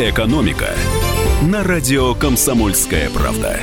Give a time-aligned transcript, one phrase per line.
[0.00, 0.68] «Экономика»
[1.42, 3.58] на радио «Комсомольская правда».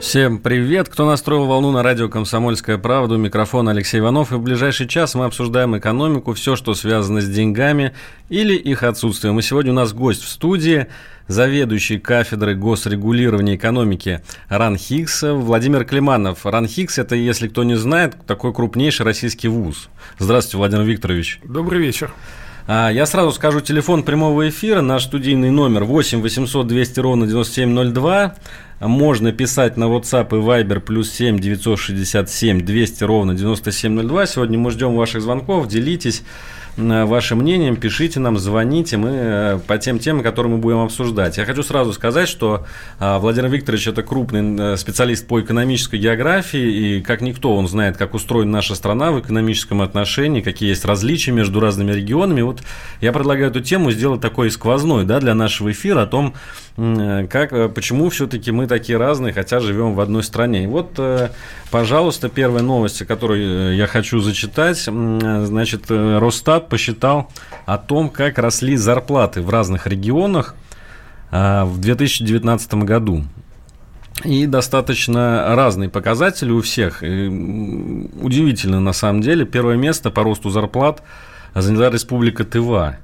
[0.00, 0.88] Всем привет!
[0.88, 3.14] Кто настроил волну на радио «Комсомольская правда»?
[3.14, 4.32] У микрофона Алексей Иванов.
[4.32, 7.94] И в ближайший час мы обсуждаем экономику, все, что связано с деньгами
[8.28, 9.38] или их отсутствием.
[9.38, 10.88] И сегодня у нас гость в студии,
[11.28, 16.44] заведующий кафедрой госрегулирования экономики РАНХИКС Владимир Климанов.
[16.44, 19.90] РАНХИКС– это, если кто не знает, такой крупнейший российский вуз.
[20.18, 21.38] Здравствуйте, Владимир Викторович.
[21.44, 22.12] Добрый вечер.
[22.66, 28.36] А, я сразу скажу телефон прямого эфира, наш студийный номер 8 800 200 ровно 9702.
[28.80, 34.26] Можно писать на WhatsApp и Viber плюс 7 967 200 ровно 9702.
[34.26, 36.22] Сегодня мы ждем ваших звонков, делитесь
[36.76, 41.36] вашим мнением, пишите нам, звоните, мы э, по тем темам, которые мы будем обсуждать.
[41.36, 42.66] Я хочу сразу сказать, что
[42.98, 47.98] а, Владимир Викторович это крупный э, специалист по экономической географии, и как никто он знает,
[47.98, 52.40] как устроена наша страна в экономическом отношении, какие есть различия между разными регионами.
[52.40, 52.62] Вот
[53.02, 56.32] я предлагаю эту тему сделать такой сквозной да, для нашего эфира о том,
[56.78, 60.64] э, как, почему все-таки мы такие разные, хотя живем в одной стране.
[60.64, 60.98] И вот,
[61.70, 64.78] пожалуйста, первая новость, которую я хочу зачитать.
[64.78, 67.28] Значит, Росстат Росстат посчитал
[67.66, 70.54] о том, как росли зарплаты в разных регионах
[71.30, 73.24] а, в 2019 году.
[74.24, 77.02] И достаточно разные показатели у всех.
[77.02, 77.26] И
[78.20, 79.44] удивительно на самом деле.
[79.44, 81.02] Первое место по росту зарплат
[81.54, 82.96] заняла Республика Тыва.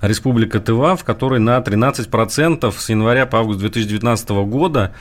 [0.00, 4.92] Республика Тыва, в которой на 13% с января по август 2019 года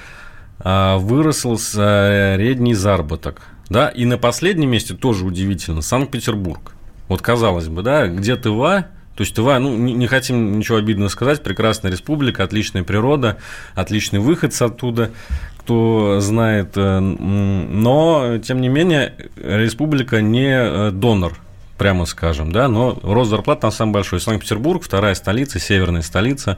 [0.60, 3.42] а, выросл средний заработок.
[3.70, 6.77] Да, и на последнем месте тоже удивительно Санкт-Петербург.
[7.08, 11.10] Вот казалось бы, да, где Тыва, то есть Тыва, ну, не, не хотим ничего обидного
[11.10, 13.38] сказать, прекрасная республика, отличная природа,
[13.76, 15.12] отличный выход оттуда,
[15.60, 21.40] кто знает, э, но, тем не менее, республика не э, донор
[21.78, 24.20] прямо скажем, да, но рост зарплат там самый большой.
[24.20, 26.58] Санкт-Петербург, вторая столица, северная столица,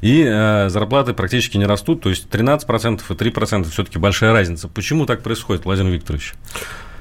[0.00, 4.68] и э, зарплаты практически не растут, то есть 13% и 3% все-таки большая разница.
[4.68, 6.34] Почему так происходит, Владимир Викторович?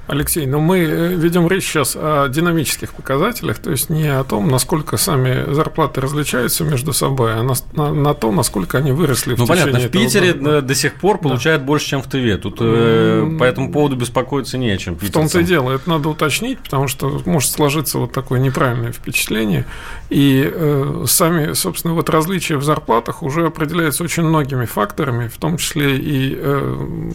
[0.07, 4.47] Алексей, но мы э, ведем речь сейчас о динамических показателях, то есть не о том,
[4.47, 9.43] насколько сами зарплаты различаются между собой, а на, на, на то, насколько они выросли ну,
[9.43, 10.61] в понятно, течение в Питере года.
[10.61, 11.67] до сих пор получают да.
[11.67, 12.37] больше, чем в Тыве.
[12.37, 14.95] Тут э, по этому поводу беспокоиться не о чем.
[14.95, 19.65] В том-то и дело, это надо уточнить, потому что может сложиться вот такое неправильное впечатление.
[20.09, 25.57] И э, сами, собственно, вот различия в зарплатах уже определяются очень многими факторами, в том
[25.57, 27.11] числе и э,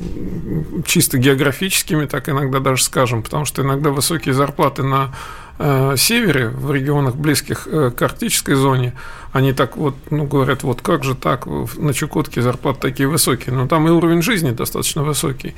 [0.84, 5.14] чисто географическими, так иногда даже даже скажем, потому что иногда высокие зарплаты на
[5.58, 8.92] э, севере, в регионах близких э, к арктической зоне,
[9.32, 13.54] они так вот, ну, говорят, вот как же так, на Чукотке зарплаты такие высокие.
[13.54, 15.54] Но там и уровень жизни достаточно высокий.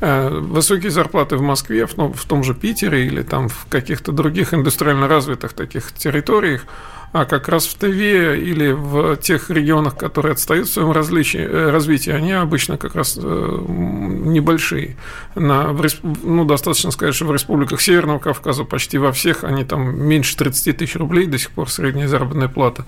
[0.00, 4.54] Э, высокие зарплаты в Москве, ну, в том же Питере или там в каких-то других
[4.54, 6.64] индустриально развитых таких территориях,
[7.12, 11.70] а как раз в ТВ или в тех регионах, которые отстают в своем различии, э,
[11.70, 14.96] развитии, они обычно как раз э, небольшие.
[15.34, 15.74] На,
[16.22, 20.76] ну, достаточно сказать, что в республиках Северного Кавказа почти во всех они там меньше 30
[20.76, 22.84] тысяч рублей до сих пор средняя заработная плата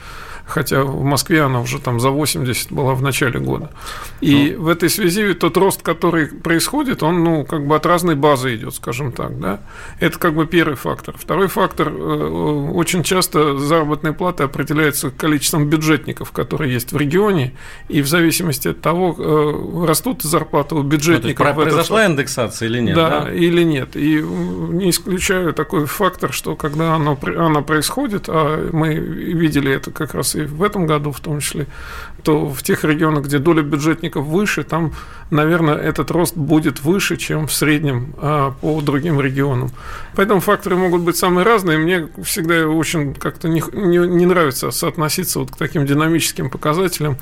[0.50, 3.70] хотя в Москве она уже там за 80 была в начале года.
[4.20, 4.64] И ну.
[4.64, 8.74] в этой связи тот рост, который происходит, он, ну, как бы от разной базы идет,
[8.74, 9.60] скажем так, да.
[10.00, 11.16] Это как бы первый фактор.
[11.16, 17.54] Второй фактор, э, очень часто заработная плата определяется количеством бюджетников, которые есть в регионе,
[17.88, 21.46] и в зависимости от того, э, растут зарплаты у бюджетников.
[21.46, 22.12] Ну, произошла этот...
[22.12, 22.96] индексация или нет?
[22.96, 23.96] Да, да, или нет.
[23.96, 30.14] И не исключаю такой фактор, что когда оно, она происходит, а мы видели это как
[30.14, 31.66] раз и в этом году в том числе,
[32.22, 34.92] то в тех регионах, где доля бюджетников выше, там,
[35.30, 39.70] наверное, этот рост будет выше, чем в среднем а, по другим регионам.
[40.14, 41.78] Поэтому факторы могут быть самые разные.
[41.78, 47.16] Мне всегда очень как-то не, не, не нравится соотноситься вот к таким динамическим показателям,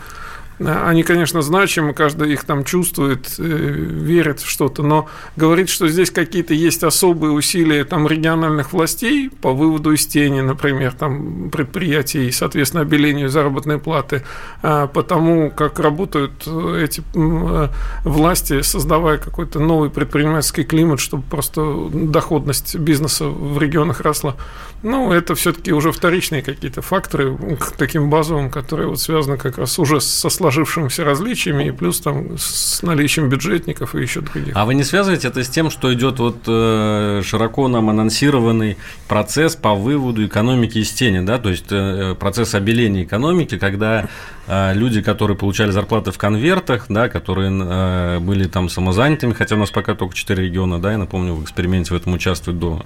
[0.60, 6.10] Они, конечно, значимы, каждый их там чувствует, э, верит в что-то, но говорит, что здесь
[6.10, 12.82] какие-то есть особые усилия там региональных властей по выводу из тени, например, там предприятий соответственно,
[12.82, 14.22] обелению заработной платы,
[14.62, 17.68] а, потому как работают эти э,
[18.04, 24.36] власти, создавая какой-то новый предпринимательский климат, чтобы просто доходность бизнеса в регионах росла.
[24.82, 29.78] Ну, это все-таки уже вторичные какие-то факторы к таким базовым, которые вот связаны как раз
[29.78, 34.56] уже со сложившимися различиями и плюс там с наличием бюджетников и еще других.
[34.56, 38.76] А вы не связываете это с тем, что идет вот э, широко нам анонсированный
[39.08, 44.08] процесс по выводу экономики из тени, да, то есть э, процесс обеления экономики, когда
[44.46, 49.70] э, люди, которые получали зарплаты в конвертах, да, которые были там самозанятыми, хотя у нас
[49.70, 52.82] пока только 4 региона, да, я напомню, в эксперименте в этом участвуют до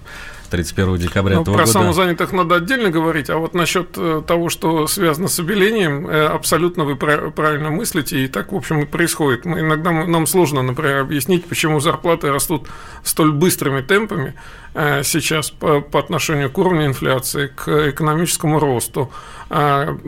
[0.52, 1.72] 31 декабря ну, этого про года.
[1.72, 6.26] Про самозанятых надо отдельно говорить, а вот насчет э, того, что связано с обелением, э,
[6.26, 9.46] абсолютно вы правильно мыслите, и так, в общем, и происходит.
[9.46, 12.68] Мы, иногда нам сложно, например, объяснить, почему зарплаты растут
[13.02, 14.34] столь быстрыми темпами
[14.74, 19.10] э, сейчас по, по отношению к уровню инфляции, к экономическому росту.
[19.54, 19.98] А,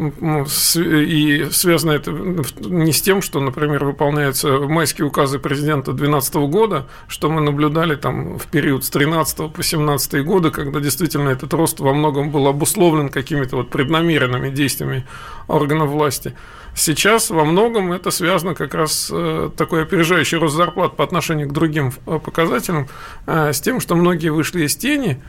[0.76, 7.28] и связано это не с тем, что, например, выполняются майские указы президента 2012 года, что
[7.28, 11.94] мы наблюдали там в период с 13 по 17 годы, когда действительно этот рост во
[11.94, 15.04] многом был обусловлен какими-то вот преднамеренными действиями
[15.46, 16.34] органов власти.
[16.74, 21.52] Сейчас во многом это связано как раз э, такой опережающий рост зарплат по отношению к
[21.52, 22.88] другим э, показателям
[23.26, 25.22] э, с тем, что многие вышли из тени,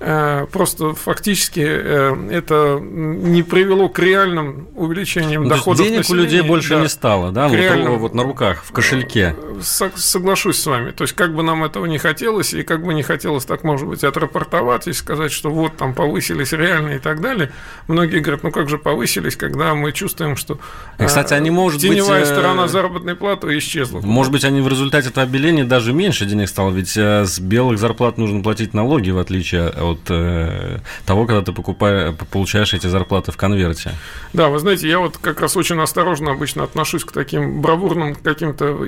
[0.00, 6.22] просто фактически э, это не привело к реальным увеличениям ну, доходов денег населения.
[6.22, 9.36] у людей больше да, не стало, да, вот, реальным, вот на руках, в кошельке.
[9.60, 10.92] Соглашусь с вами.
[10.92, 13.86] То есть, как бы нам этого не хотелось, и как бы не хотелось так, может
[13.86, 17.52] быть, отрапортовать и сказать, что вот там повысились реально и так далее,
[17.86, 20.58] многие говорят, ну как же повысились, когда мы чувствуем, что
[20.98, 24.00] и, кстати, они, может теневая быть, э, сторона заработной платы исчезла.
[24.00, 28.16] Может быть, они в результате этого обеления даже меньше денег стало, ведь с белых зарплат
[28.16, 33.32] нужно платить налоги, в отличие от от э, того, когда ты покупаешь, получаешь эти зарплаты
[33.32, 33.92] в конверте.
[34.32, 38.84] Да, вы знаете, я вот как раз очень осторожно обычно отношусь к таким бравурным каким-то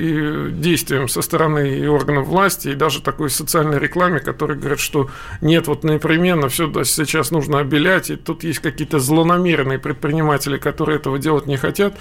[0.50, 5.10] действиям со стороны и органов власти, и даже такой социальной рекламе, которые говорят, что
[5.40, 11.18] нет, вот непременно все сейчас нужно обелять, и тут есть какие-то злонамеренные предприниматели, которые этого
[11.18, 11.94] делать не хотят.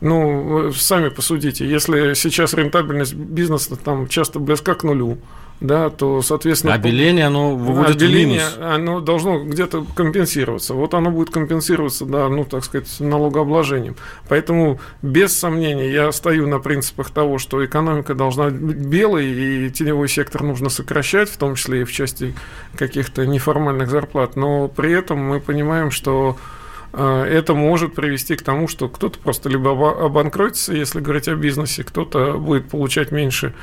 [0.00, 5.18] Ну, сами посудите, если сейчас рентабельность бизнеса там часто близка к нулю,
[5.60, 6.74] да, то, соответственно...
[6.74, 8.74] Обеление, оно выводит обеление, в минус.
[8.74, 10.74] оно должно где-то компенсироваться.
[10.74, 13.96] Вот оно будет компенсироваться, да, ну, так сказать, налогообложением.
[14.28, 20.08] Поэтому, без сомнения, я стою на принципах того, что экономика должна быть белой, и теневой
[20.08, 22.34] сектор нужно сокращать, в том числе и в части
[22.76, 24.36] каких-то неформальных зарплат.
[24.36, 26.36] Но при этом мы понимаем, что
[26.92, 29.70] э, это может привести к тому, что кто-то просто либо
[30.04, 33.54] обанкротится, если говорить о бизнесе, кто-то будет получать меньше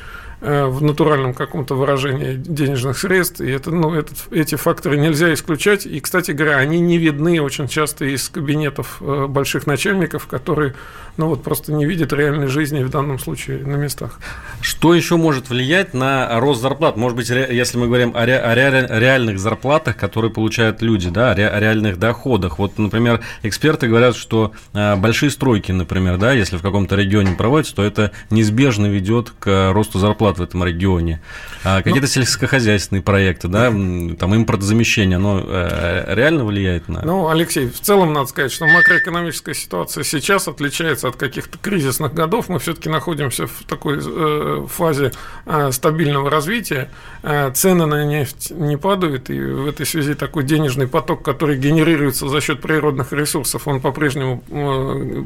[0.41, 3.41] в натуральном каком-то выражении денежных средств.
[3.41, 5.85] И это, ну, этот, эти факторы нельзя исключать.
[5.85, 10.73] И, кстати говоря, они не видны очень часто из кабинетов э, больших начальников, которые
[11.17, 14.19] ну, вот просто не видят реальной жизни в данном случае на местах.
[14.61, 16.97] Что еще может влиять на рост зарплат?
[16.97, 21.59] Может быть, если мы говорим о, ре, о реальных зарплатах, которые получают люди, да, о
[21.59, 22.57] реальных доходах.
[22.59, 27.75] Вот, например, эксперты говорят, что э, большие стройки, например, да, если в каком-то регионе проводятся,
[27.75, 31.21] то это неизбежно ведет к росту зарплат вклад в этом регионе.
[31.63, 37.01] А какие-то ну, сельскохозяйственные проекты, да, там импортозамещение, оно э, реально влияет на...
[37.03, 42.49] Ну, Алексей, в целом надо сказать, что макроэкономическая ситуация сейчас отличается от каких-то кризисных годов.
[42.49, 45.11] Мы все-таки находимся в такой э, фазе
[45.45, 46.89] э, стабильного развития.
[47.23, 52.27] Э, цены на нефть не падают, и в этой связи такой денежный поток, который генерируется
[52.27, 54.43] за счет природных ресурсов, он по-прежнему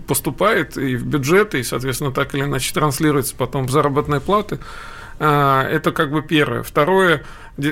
[0.07, 4.59] поступает и в бюджет, и, соответственно, так или иначе транслируется потом в заработные платы.
[5.19, 6.63] А, это как бы первое.
[6.63, 7.23] Второе,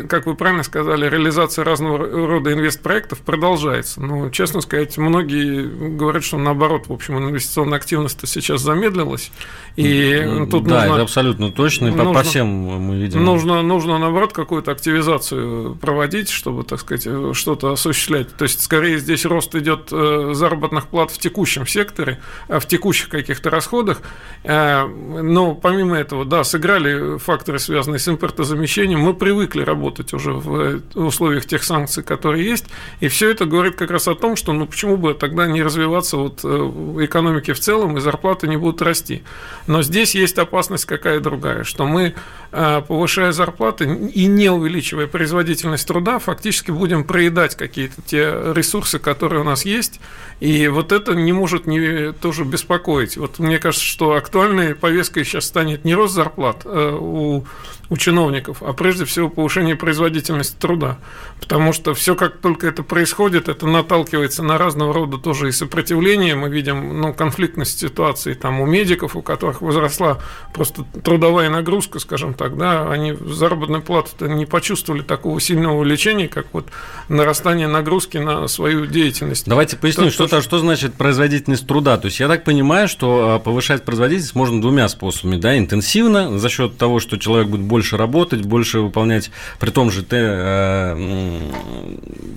[0.08, 4.02] как вы правильно сказали, реализация разного рода инвестпроектов продолжается.
[4.02, 9.32] Но, честно сказать, многие говорят, что наоборот, в общем, инвестиционная активность сейчас замедлилась.
[9.76, 13.24] И тут да, нужно, это абсолютно точно, и нужно, по всем мы видим.
[13.26, 18.34] Нужно, нужно, наоборот, какую-то активизацию проводить, чтобы, так сказать, что-то осуществлять.
[18.38, 23.10] То есть, скорее, здесь рост идет э, заработных плат в текущем секторе, а в текущих
[23.10, 24.02] каких-то расходах.
[24.44, 29.00] Э, но помимо этого, да, сыграли факторы, связанные с импортозамещением.
[29.00, 32.66] Мы привыкли работать уже в условиях тех санкций, которые есть.
[33.02, 36.18] И все это говорит как раз о том, что ну почему бы тогда не развиваться
[36.18, 39.24] вот в экономике в целом, и зарплаты не будут расти.
[39.68, 42.14] Но здесь есть опасность какая другая, что мы,
[42.52, 49.44] повышая зарплаты и не увеличивая производительность труда, фактически будем проедать какие-то те ресурсы, которые у
[49.44, 50.00] нас есть,
[50.40, 53.18] и вот это не может не тоже беспокоить.
[53.18, 57.46] Вот мне кажется, что актуальной повесткой сейчас станет не рост зарплат э, у
[57.90, 60.98] у чиновников, а прежде всего повышение производительности труда.
[61.40, 66.36] Потому что все, как только это происходит, это наталкивается на разного рода тоже и сопротивление.
[66.36, 70.20] Мы видим ну, конфликтность ситуации там, у медиков, у которых возросла
[70.54, 76.48] просто трудовая нагрузка, скажем так, да, они заработную плату не почувствовали такого сильного увеличения, как
[76.54, 76.68] вот
[77.10, 79.48] нарастание нагрузки на свою деятельность.
[79.48, 81.98] Давайте поясним, что, что, что значит производительность труда.
[81.98, 85.38] То есть я так понимаю, что а, повышать производительность можно двумя способами.
[85.38, 85.58] Да?
[85.58, 90.18] Интенсивно, за счет того, что человек будет больше работать, больше выполнять, при том же ты,
[90.20, 91.40] э,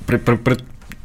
[0.07, 0.57] при, при, при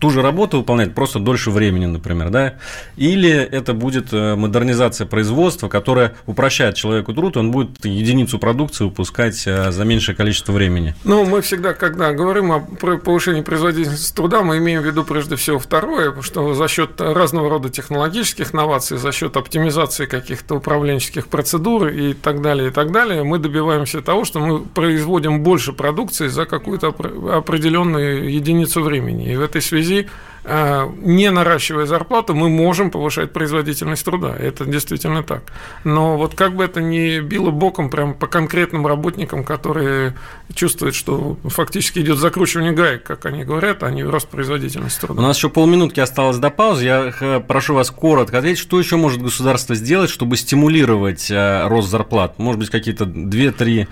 [0.01, 2.55] ту же работу выполнять просто дольше времени, например, да,
[2.97, 9.43] или это будет э, модернизация производства, которая упрощает человеку труд, он будет единицу продукции выпускать
[9.45, 10.95] э, за меньшее количество времени.
[11.03, 15.59] Ну, мы всегда, когда говорим о повышении производительности труда, мы имеем в виду прежде всего
[15.59, 22.13] второе, что за счет разного рода технологических новаций, за счет оптимизации каких-то управленческих процедур и
[22.13, 26.87] так далее, и так далее, мы добиваемся того, что мы производим больше продукции за какую-то
[26.87, 29.31] определенную единицу времени.
[29.31, 30.07] И в этой связи связи,
[30.43, 34.35] э, не наращивая зарплату, мы можем повышать производительность труда.
[34.37, 35.43] Это действительно так.
[35.83, 40.15] Но вот как бы это ни било боком прямо по конкретным работникам, которые
[40.53, 45.21] чувствуют, что фактически идет закручивание гаек, как они говорят, а не рост производительности труда.
[45.21, 46.85] У нас еще полминутки осталось до паузы.
[46.85, 51.89] Я э, прошу вас коротко ответить, что еще может государство сделать, чтобы стимулировать э, рост
[51.89, 52.39] зарплат?
[52.39, 53.87] Может быть, какие-то 2-3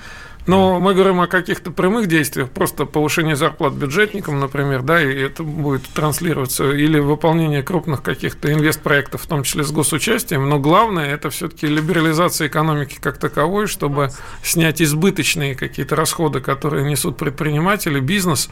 [0.50, 5.44] но мы говорим о каких-то прямых действиях, просто повышение зарплат бюджетникам, например, да, и это
[5.44, 10.50] будет транслироваться, или выполнение крупных каких-то инвестпроектов, в том числе с госучастием.
[10.50, 14.10] Но главное– это все-таки либерализация экономики как таковой, чтобы
[14.41, 18.50] снять избыточные какие-то расходы, которые несут предприниматели, бизнес,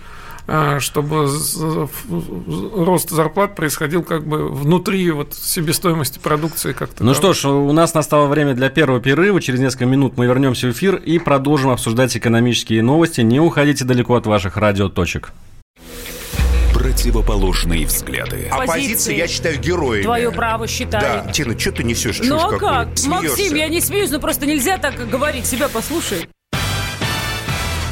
[0.80, 1.30] чтобы
[2.74, 7.04] рост зарплат происходил как бы внутри вот себестоимости продукции как-то.
[7.04, 9.42] Ну что ж, у нас настало время для первого перерыва.
[9.42, 13.22] Через несколько минут мы вернемся в эфир и продолжим обсуждать экономические новости.
[13.22, 15.34] Не уходите далеко от ваших радиоточек
[16.74, 18.48] противоположные взгляды.
[18.50, 20.04] Оппозиция, я считаю, героями.
[20.04, 21.24] Твое право считаю.
[21.26, 21.32] Да.
[21.32, 22.20] Тина, что ты несешь?
[22.24, 22.98] Ну а как?
[22.98, 23.10] Смеешься.
[23.10, 25.46] Максим, я не смеюсь, но просто нельзя так говорить.
[25.46, 26.28] Себя послушай.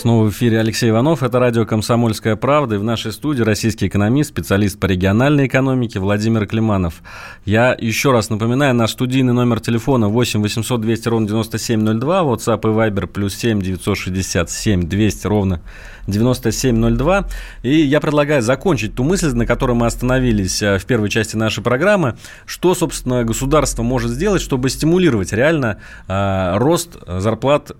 [0.00, 1.22] Снова в эфире Алексей Иванов.
[1.22, 2.76] Это радио «Комсомольская правда».
[2.76, 7.02] И в нашей студии российский экономист, специалист по региональной экономике Владимир Климанов.
[7.44, 12.66] Я еще раз напоминаю, наш студийный номер телефона 8 800 200 ровно 9702, WhatsApp и
[12.68, 15.60] Viber плюс 7 967 200 ровно
[16.06, 17.26] 9702.
[17.62, 21.62] И я предлагаю закончить ту мысль, на которой мы остановились э, в первой части нашей
[21.62, 22.16] программы.
[22.46, 25.76] Что, собственно, государство может сделать, чтобы стимулировать реально
[26.08, 27.74] э, рост зарплат э,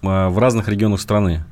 [0.00, 1.44] в разных регионах страны?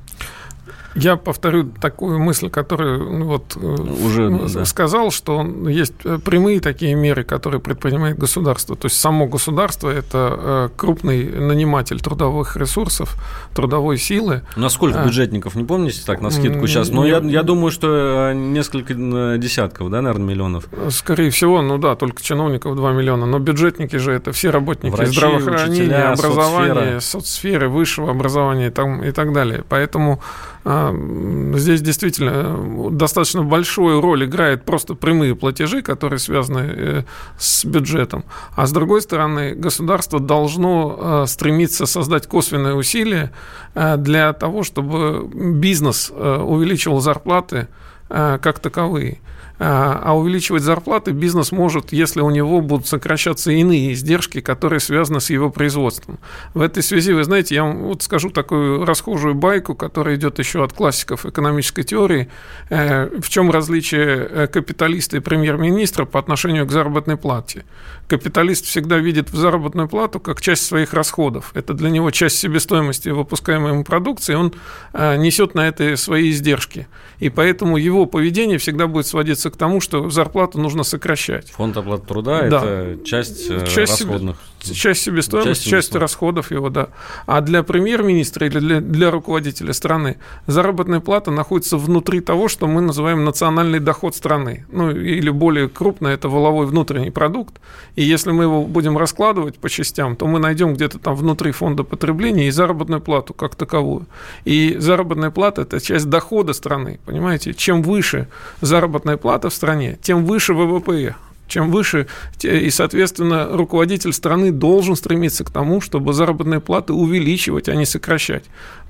[0.95, 4.63] Я повторю такую мысль, которую ну, вот э, уже да.
[4.63, 8.77] сказал, что есть э, прямые такие меры, которые предпринимает государство.
[8.77, 13.15] То есть само государство это э, крупный наниматель трудовых ресурсов,
[13.53, 14.43] трудовой силы.
[14.55, 16.89] Насколько бюджетников, не помните так на скидку сейчас?
[16.89, 18.93] Но я, я думаю, что несколько
[19.37, 20.69] десятков, да, наверное, миллионов.
[20.91, 23.25] Скорее всего, ну да, только чиновников 2 миллиона.
[23.25, 27.01] Но бюджетники же это все работники Врачи, здравоохранения, учителя, образования, соцсферы.
[27.01, 29.65] соцсферы, высшего образования и, там, и так далее.
[29.67, 30.21] Поэтому
[30.65, 37.05] Здесь действительно достаточно большую роль играет просто прямые платежи, которые связаны
[37.37, 38.25] с бюджетом.
[38.55, 43.31] А с другой стороны, государство должно стремиться создать косвенные усилия
[43.75, 47.67] для того, чтобы бизнес увеличивал зарплаты
[48.09, 49.19] как таковые.
[49.57, 55.21] А, а увеличивать зарплаты бизнес может, если у него будут сокращаться иные издержки, которые связаны
[55.21, 56.19] с его производством.
[56.53, 60.63] В этой связи, вы знаете, я вам вот скажу такую расхожую байку, которая идет еще
[60.63, 62.29] от классиков экономической теории.
[62.69, 67.63] Э, в чем различие э, капиталиста и премьер-министра по отношению к заработной плате?
[68.07, 71.51] Капиталист всегда видит в заработную плату как часть своих расходов.
[71.53, 74.53] Это для него часть себестоимости выпускаемой ему продукции, он
[74.93, 76.87] э, несет на это свои издержки.
[77.19, 81.49] И поэтому его поведение всегда будет сводиться к тому, что зарплату нужно сокращать.
[81.51, 84.37] Фонд оплаты труда да.– это часть, э, часть расходных.
[84.73, 86.89] Часть себестоимости, часть, часть расходов его, да.
[87.25, 90.17] А для премьер-министра или для, для руководителя страны
[90.47, 94.65] заработная плата находится внутри того, что мы называем национальный доход страны.
[94.71, 97.59] Ну, или более крупно, это воловой внутренний продукт.
[97.95, 101.83] И если мы его будем раскладывать по частям, то мы найдем где-то там внутри фонда
[101.83, 104.05] потребления и заработную плату как таковую.
[104.45, 107.53] И заработная плата– это часть дохода страны, понимаете?
[107.53, 108.27] Чем выше
[108.61, 111.15] заработная плата в стране, тем выше ВВП.
[111.47, 112.07] Чем выше,
[112.41, 118.45] и, соответственно, руководитель страны должен стремиться к тому, чтобы заработные платы увеличивать, а не сокращать.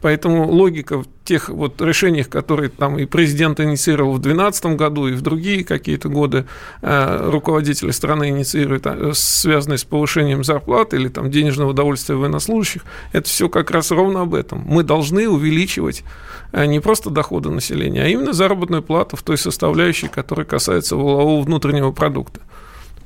[0.05, 5.13] Поэтому логика в тех вот решениях, которые там и президент инициировал в 2012 году, и
[5.13, 6.45] в другие какие-то годы
[6.83, 12.83] э, руководители страны инициируют, э, связанные с повышением зарплат или там денежного удовольствия военнослужащих,
[13.13, 14.63] это все как раз ровно об этом.
[14.67, 16.03] Мы должны увеличивать
[16.51, 21.41] э, не просто доходы населения, а именно заработную плату в той составляющей, которая касается волового
[21.41, 22.41] внутреннего продукта.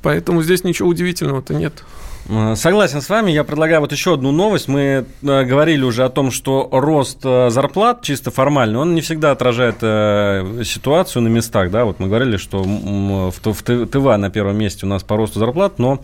[0.02, 1.82] Поэтому здесь ничего удивительного-то нет.
[2.30, 3.32] Э, согласен с вами.
[3.32, 4.68] Я предлагаю вот еще одну новость.
[4.68, 5.04] Мы э,
[5.44, 9.80] говорили уже о том, что рост э, зарплат чисто формальный, он не всегда отражает
[10.66, 11.70] ситуацию на местах.
[11.70, 11.84] Да?
[11.84, 16.00] Вот мы говорили, что в ТВА на первом месте у нас по росту зарплат, но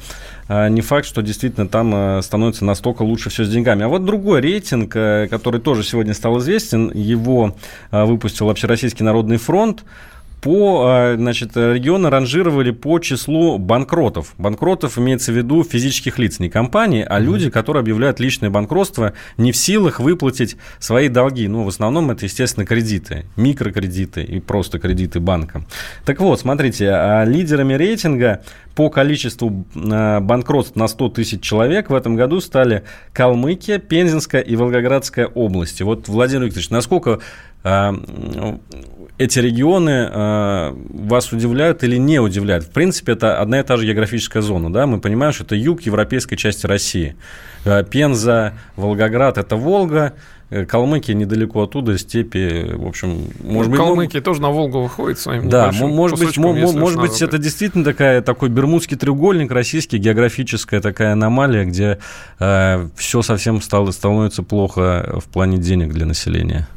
[0.49, 3.85] не факт, что действительно там становится настолько лучше все с деньгами.
[3.85, 7.57] А вот другой рейтинг, который тоже сегодня стал известен, его
[7.91, 9.85] выпустил Общероссийский народный фронт
[10.47, 14.33] по, а, значит, регионы ранжировали по числу банкротов.
[14.39, 17.25] Банкротов имеется в виду физических лиц, не компании, а mm-hmm.
[17.25, 21.49] люди, которые объявляют личное банкротство, не в силах выплатить свои долги.
[21.49, 25.67] Ну, в основном это, естественно, кредиты, микрокредиты и просто кредиты банка.
[26.05, 28.43] Так вот, смотрите, а лидерами рейтинга
[28.77, 34.55] по количеству а, банкротств на 100 тысяч человек в этом году стали Калмыкия, Пензенская и
[34.55, 35.83] Волгоградская области.
[35.83, 37.19] Вот, Владимир Викторович, насколько
[39.19, 42.65] эти регионы э, вас удивляют или не удивляют?
[42.65, 44.73] В принципе, это одна и та же географическая зона.
[44.73, 44.87] Да?
[44.87, 47.17] Мы понимаем, что это юг европейской части России.
[47.65, 50.13] Э, Пенза, Волгоград– это Волга,
[50.51, 53.81] э, Калмыкия недалеко оттуда, степи, в общем, может быть...
[53.81, 58.51] Калмыкия тоже на Волгу выходит своим Да, может быть, может быть это действительно такая, такой
[58.51, 61.99] бермудский треугольник российский, географическая такая аномалия, где
[62.39, 66.69] э, все совсем стало, становится плохо в плане денег для населения.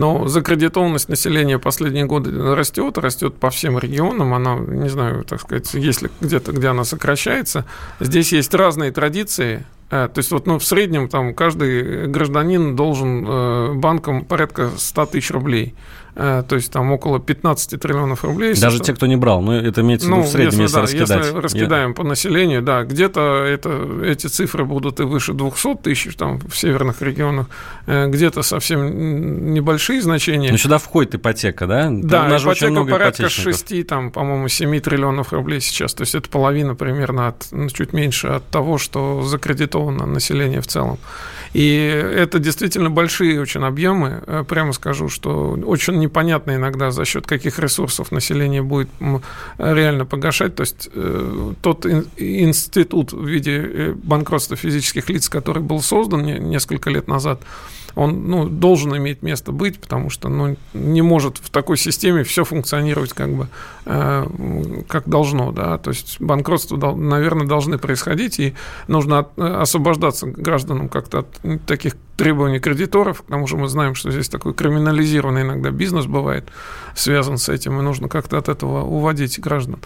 [0.00, 4.32] Но закредитованность населения последние годы растет, растет по всем регионам.
[4.32, 7.66] Она, не знаю, так сказать, если где-то, где она сокращается.
[8.00, 9.66] Здесь есть разные традиции.
[9.90, 15.04] Э, то есть вот ну, в среднем там каждый гражданин должен э, банкам порядка 100
[15.04, 15.74] тысяч рублей.
[16.22, 18.54] Э, то есть там около 15 триллионов рублей.
[18.54, 20.74] Даже те, кто не брал, но это имеется в виду ну, в среднем, если, если
[20.74, 21.24] да, раскидать.
[21.24, 21.94] Если раскидаем Я...
[21.94, 27.00] по населению, да, где-то это, эти цифры будут и выше 200 тысяч там в северных
[27.00, 27.46] регионах,
[27.86, 30.50] э, где-то совсем небольшие значения.
[30.50, 31.88] Но сюда входит ипотека, да?
[31.90, 36.28] Да, У ипотека много порядка 6, там, по-моему, 7 триллионов рублей сейчас, то есть это
[36.28, 40.98] половина примерно, от, ну, чуть меньше от того, что закредитовано население в целом.
[41.52, 41.76] И
[42.16, 44.22] это действительно большие очень объемы.
[44.26, 48.88] Э, прямо скажу, что очень непонятно иногда, за счет каких ресурсов население будет
[49.58, 50.56] реально погашать.
[50.56, 56.90] То есть э, тот институт в виде э, банкротства физических лиц, который был создан несколько
[56.90, 57.40] лет назад,
[57.94, 62.44] он ну, должен иметь место быть, потому что ну, не может в такой системе все
[62.44, 63.48] функционировать как бы
[63.84, 64.26] э,
[64.88, 68.54] как должно, да, то есть банкротство, наверное, должны происходить, и
[68.88, 74.10] нужно от, освобождаться гражданам как-то от таких требований кредиторов, к тому же мы знаем, что
[74.10, 76.44] здесь такой криминализированный иногда бизнес бывает,
[76.94, 79.78] связан с этим, и нужно как-то от этого уводить граждан.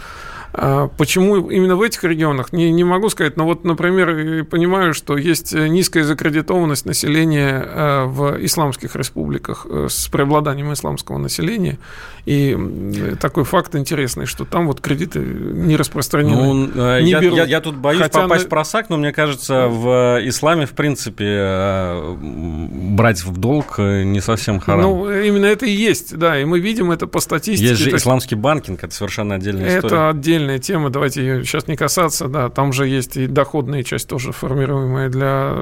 [0.56, 5.16] А почему именно в этих регионах, не, не могу сказать, но вот, например, понимаю, что
[5.16, 11.78] есть низкая закредитованность населения э, в исламских республиках э, с преобладанием исламского населения,
[12.24, 12.56] и
[13.20, 16.36] такой факт интересный, что там вот кредиты не распространены.
[16.36, 17.36] Ну, э, не я, берут.
[17.36, 18.46] Я, я тут боюсь Хотя попасть на...
[18.46, 24.82] в просак, но мне кажется, в исламе, в принципе, брать в долг не совсем харам.
[24.82, 27.70] Ну, именно это и есть, да, и мы видим это по статистике.
[27.70, 29.96] Есть же исламский банкинг, это совершенно отдельная это история.
[29.96, 34.08] Это отдельная тема, давайте ее сейчас не касаться, да, там же есть и доходная часть
[34.08, 35.56] тоже формируемая для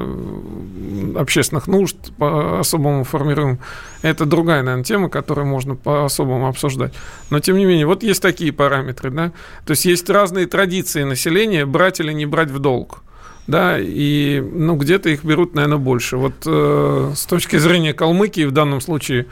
[1.19, 3.59] общественных нужд, по-особому формируем.
[4.01, 6.93] Это другая, наверное, тема, которую можно по-особому обсуждать.
[7.29, 9.31] Но, тем не менее, вот есть такие параметры, да,
[9.65, 13.03] то есть есть разные традиции населения, брать или не брать в долг
[13.47, 16.17] да, и, ну, где-то их берут, наверное, больше.
[16.17, 19.25] Вот э, с точки зрения Калмыкии в данном случае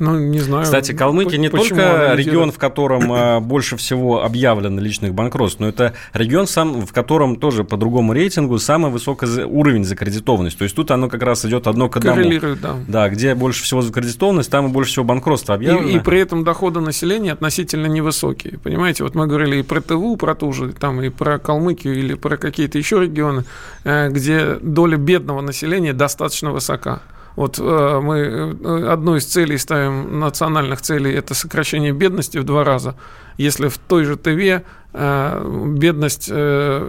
[0.00, 0.64] ну, не знаю.
[0.64, 5.92] Кстати, Калмыкия не только регион, в котором а, больше всего объявлено личных банкротств, но это
[6.14, 10.58] регион, сам, в котором тоже по другому рейтингу самый высокий уровень закредитованности.
[10.58, 12.16] То есть тут оно как раз идет одно к одному.
[12.16, 12.76] Коррелирует, да.
[12.88, 15.88] Да, где больше всего закредитованность, там и больше всего банкротства объявлено.
[15.90, 18.58] И, и при этом доходы населения относительно невысокие.
[18.58, 22.14] Понимаете, вот мы говорили и про ТВУ, про ту же, там и про Калмыкию или
[22.14, 23.44] про какие-то еще регионы,
[23.84, 27.02] э, где доля бедного населения достаточно высока.
[27.36, 32.64] Вот э, мы э, одну из целей ставим, национальных целей, это сокращение бедности в два
[32.64, 32.96] раза.
[33.36, 36.24] Если в той же ТВ э, бедность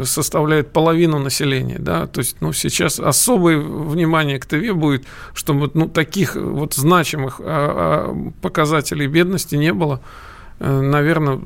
[0.04, 5.88] составляет половину населения, да, то есть, ну, сейчас особое внимание к ТВ будет, чтобы, ну,
[5.88, 10.02] таких вот значимых а, показателей бедности не было
[10.62, 11.40] наверное,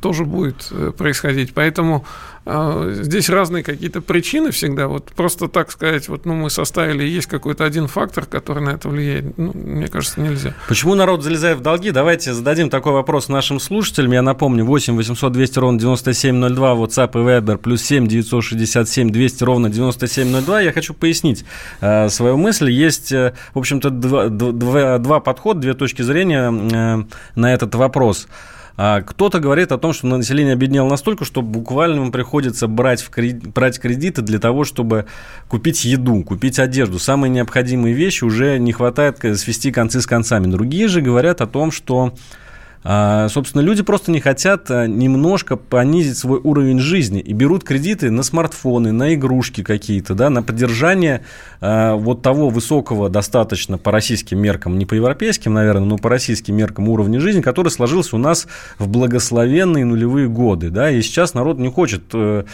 [0.00, 1.54] тоже будет происходить.
[1.54, 2.04] Поэтому
[2.50, 4.88] а, здесь разные какие-то причины всегда.
[4.88, 8.88] Вот просто так сказать, вот ну, мы составили, есть какой-то один фактор, который на это
[8.88, 10.54] влияет, ну, мне кажется, нельзя.
[10.66, 11.90] Почему народ залезает в долги?
[11.90, 14.12] Давайте зададим такой вопрос нашим слушателям.
[14.12, 19.68] Я напомню, 8 800 200 ровно 9702, WhatsApp и Viber, плюс 7 967 200 ровно
[19.68, 20.60] 9702.
[20.62, 21.44] Я хочу пояснить
[21.82, 22.70] э, свою мысль.
[22.70, 27.04] Есть, э, в общем-то, два, два, два подхода, две точки зрения э,
[27.34, 28.26] на этот вопрос.
[28.26, 33.10] А кто-то говорит о том, что население обеднело настолько, что буквально ему приходится брать, в
[33.10, 35.06] кредит, брать кредиты для того, чтобы
[35.48, 37.00] купить еду, купить одежду.
[37.00, 40.46] Самые необходимые вещи уже не хватает свести концы с концами.
[40.46, 42.14] Другие же говорят о том, что
[42.84, 48.10] а, собственно, люди просто не хотят а, немножко понизить свой уровень жизни и берут кредиты
[48.10, 51.22] на смартфоны, на игрушки какие-то, да, на поддержание
[51.60, 56.56] а, вот того высокого достаточно по российским меркам, не по европейским, наверное, но по российским
[56.56, 58.46] меркам уровня жизни, который сложился у нас
[58.78, 62.44] в благословенные нулевые годы, да, и сейчас народ не хочет э,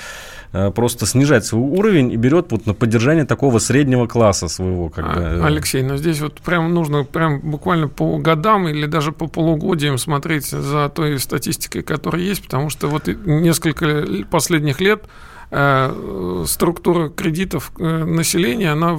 [0.74, 4.88] просто снижать свой уровень и берет вот на поддержание такого среднего класса своего.
[4.88, 5.20] Как бы.
[5.20, 5.44] Э.
[5.44, 10.46] Алексей, но здесь вот прям нужно прям буквально по годам или даже по полугодиям смотреть
[10.46, 15.04] за той статистикой, которая есть, потому что вот несколько последних лет
[15.50, 18.96] э, структура кредитов населения, она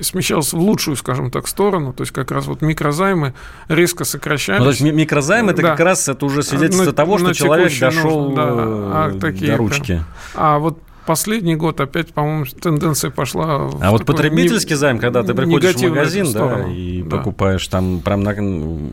[0.00, 3.34] смещалась в лучшую, скажем так, сторону, то есть как раз вот микрозаймы
[3.68, 4.58] резко сокращались.
[4.58, 5.70] Ну, то есть микрозаймы это да.
[5.70, 9.58] как раз это уже свидетельство на, того, что человек дошел нужно, да, а, такие, до
[9.58, 9.86] ручки.
[9.86, 10.04] Прям.
[10.34, 13.70] А вот последний год опять, по-моему, тенденция пошла.
[13.80, 14.76] А вот потребительский не...
[14.76, 17.16] займ, когда ты приходишь в магазин, да, и да.
[17.16, 18.34] покупаешь там прям на...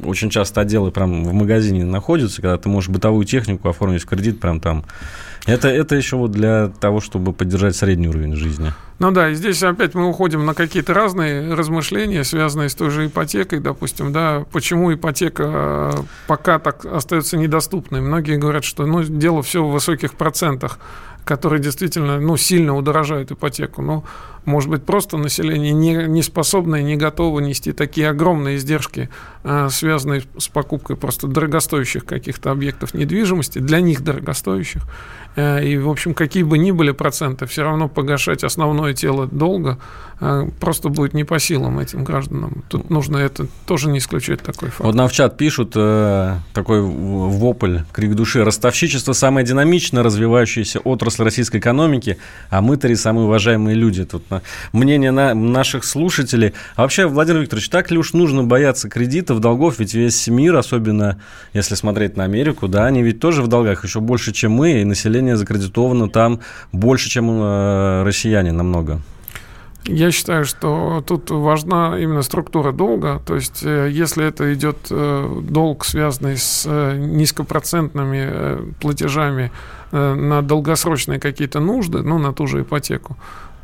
[0.07, 4.39] очень часто отделы прям в магазине находятся, когда ты можешь бытовую технику оформить в кредит
[4.39, 4.85] прям там.
[5.45, 8.73] Это, это еще вот для того, чтобы поддержать средний уровень жизни.
[8.97, 13.07] Ну да, и здесь опять мы уходим на какие-то разные размышления, связанные с той же
[13.07, 15.91] ипотекой, допустим, да, почему ипотека э,
[16.27, 17.99] пока так остается недоступной.
[17.99, 20.79] Многие говорят, что ну, дело все в высоких процентах
[21.25, 23.81] которые действительно ну, сильно удорожают ипотеку.
[23.81, 24.03] Но,
[24.45, 29.09] может быть, просто население не, не способно не готово нести такие огромные издержки,
[29.43, 34.83] а, связанные с покупкой просто дорогостоящих каких-то объектов недвижимости, для них дорогостоящих.
[35.35, 39.77] Э, и, в общем, какие бы ни были проценты, все равно погашать основное тело долга
[40.21, 42.63] э, просто будет не по силам этим гражданам.
[42.69, 44.81] Тут нужно это тоже не исключать такой факт.
[44.81, 48.43] Вот нам в чат пишут э, такой вопль, крик души.
[48.43, 52.17] Ростовщичество– самая динамично развивающаяся отрасль российской экономики,
[52.49, 54.05] а мытари– самые уважаемые люди.
[54.05, 56.53] Тут на, мнение на, наших слушателей.
[56.75, 59.79] А вообще, Владимир Викторович, так ли уж нужно бояться кредитов, долгов?
[59.79, 61.19] Ведь весь мир, особенно
[61.53, 64.85] если смотреть на Америку, да, они ведь тоже в долгах еще больше, чем мы, и
[64.85, 66.39] население население закредитовано там
[66.71, 68.99] больше, чем э, россияне намного.
[69.87, 73.21] Я считаю, что тут важна именно структура долга.
[73.25, 79.51] То есть, э, если это идет э, долг, связанный с низкопроцентными платежами
[79.91, 83.15] на долгосрочные какие-то нужды, ну, на ту же ипотеку,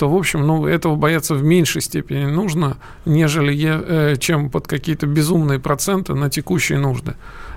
[0.01, 5.59] то, в общем, ну, этого бояться в меньшей степени нужно, нежели чем под какие-то безумные
[5.59, 7.11] проценты на текущие нужды.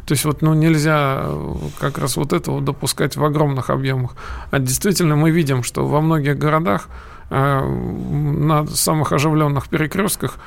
[0.04, 4.14] То есть вот ну, нельзя э, как раз вот этого допускать в огромных объемах.
[4.50, 6.88] А действительно мы видим, что во многих городах
[7.30, 10.38] э, на самых оживленных перекрестках Э,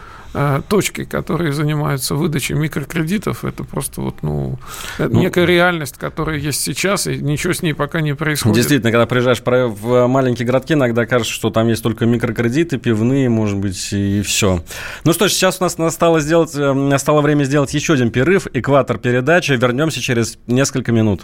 [0.70, 4.60] точки, которые занимаются выдачей микрокредитов, это просто вот, ну,
[4.98, 8.56] ну, некая реальность, которая есть сейчас, и ничего с ней пока не происходит.
[8.56, 13.58] Действительно, когда приезжаешь в маленькие городки, иногда кажется, что там есть только микрокредиты, пивные, может
[13.58, 14.64] быть, и все.
[15.04, 18.48] Ну что ж, сейчас у нас настало, сделать, э, настало время сделать еще один перерыв,
[18.54, 19.54] экватор передачи.
[19.54, 21.24] Вернемся через несколько минут.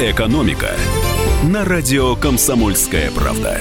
[0.00, 0.70] «Экономика»
[1.42, 3.60] на радио «Комсомольская правда».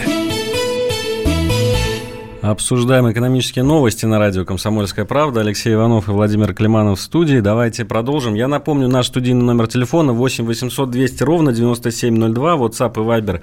[2.44, 5.40] Обсуждаем экономические новости на радио «Комсомольская правда».
[5.40, 7.40] Алексей Иванов и Владимир Климанов в студии.
[7.40, 8.36] Давайте продолжим.
[8.36, 13.42] Я напомню, наш студийный номер телефона 8 800 200 ровно 9702, WhatsApp и Viber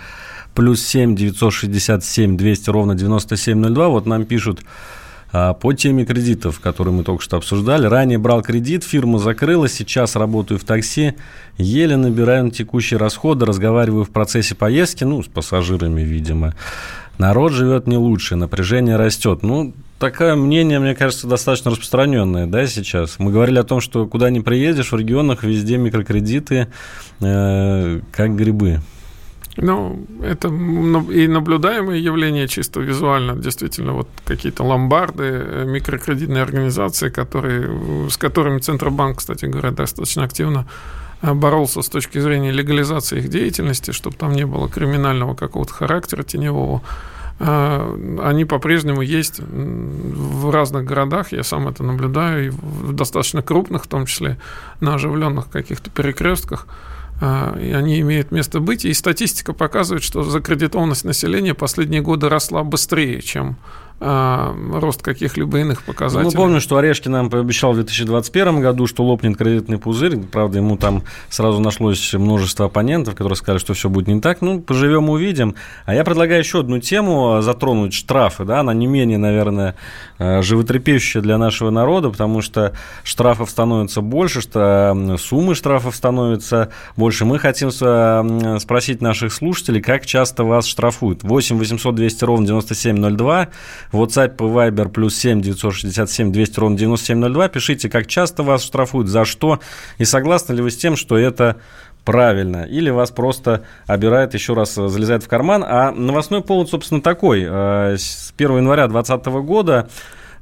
[0.54, 3.88] плюс 7 967 200 ровно 9702.
[3.88, 4.60] Вот нам пишут
[5.34, 7.86] по теме кредитов, которые мы только что обсуждали.
[7.86, 11.14] Ранее брал кредит, фирма закрылась, сейчас работаю в такси,
[11.58, 16.54] еле набираю на текущие расходы, разговариваю в процессе поездки, ну, с пассажирами, видимо.
[17.18, 19.42] Народ живет не лучше, напряжение растет.
[19.42, 23.18] Ну, такое мнение, мне кажется, достаточно распространенное, да, сейчас.
[23.18, 26.68] Мы говорили о том, что куда ни приедешь, в регионах везде микрокредиты,
[27.20, 28.80] э, как грибы.
[29.56, 33.36] Ну, это и наблюдаемое явление чисто визуально.
[33.36, 40.66] Действительно, вот какие-то ломбарды, э, микрокредитные организации, которые, с которыми Центробанк, кстати говоря, достаточно активно
[41.22, 46.24] э, боролся с точки зрения легализации их деятельности, чтобы там не было криминального какого-то характера
[46.24, 46.82] теневого.
[47.38, 53.84] Э, они по-прежнему есть в разных городах, я сам это наблюдаю, и в достаточно крупных,
[53.84, 54.36] в том числе
[54.80, 56.66] на оживленных каких-то перекрестках.
[57.26, 58.84] А, и они имеют место быть.
[58.84, 63.56] И статистика показывает, что закредитованность населения последние годы росла быстрее, чем
[64.00, 66.30] рост каких-либо иных показателей.
[66.30, 70.18] Ну, помню, что Орешки нам пообещал в 2021 году, что лопнет кредитный пузырь.
[70.18, 74.40] Правда, ему там сразу нашлось множество оппонентов, которые сказали, что все будет не так.
[74.40, 75.54] Ну, поживем, увидим.
[75.86, 78.44] А я предлагаю еще одну тему затронуть, штрафы.
[78.44, 78.60] Да?
[78.60, 79.76] Она не менее, наверное,
[80.18, 82.72] э, животрепещущая для нашего народа, потому что
[83.04, 87.24] штрафов становится больше, что суммы штрафов становятся больше.
[87.24, 87.70] Мы хотим
[88.60, 91.22] спросить наших слушателей, как часто вас штрафуют.
[91.22, 93.48] 8 800 200 ровно 9702
[93.94, 97.48] WhatsApp и Viber плюс 7 967 200 ровно 9702.
[97.48, 99.60] Пишите, как часто вас штрафуют, за что,
[99.98, 101.56] и согласны ли вы с тем, что это
[102.04, 105.64] правильно, или вас просто обирает, еще раз залезает в карман.
[105.66, 107.44] А новостной повод, собственно, такой.
[107.48, 109.88] Э, с 1 января 2020 года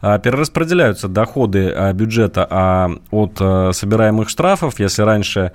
[0.00, 3.36] э, перераспределяются доходы э, бюджета от
[3.76, 4.80] собираемых штрафов.
[4.80, 5.52] Если раньше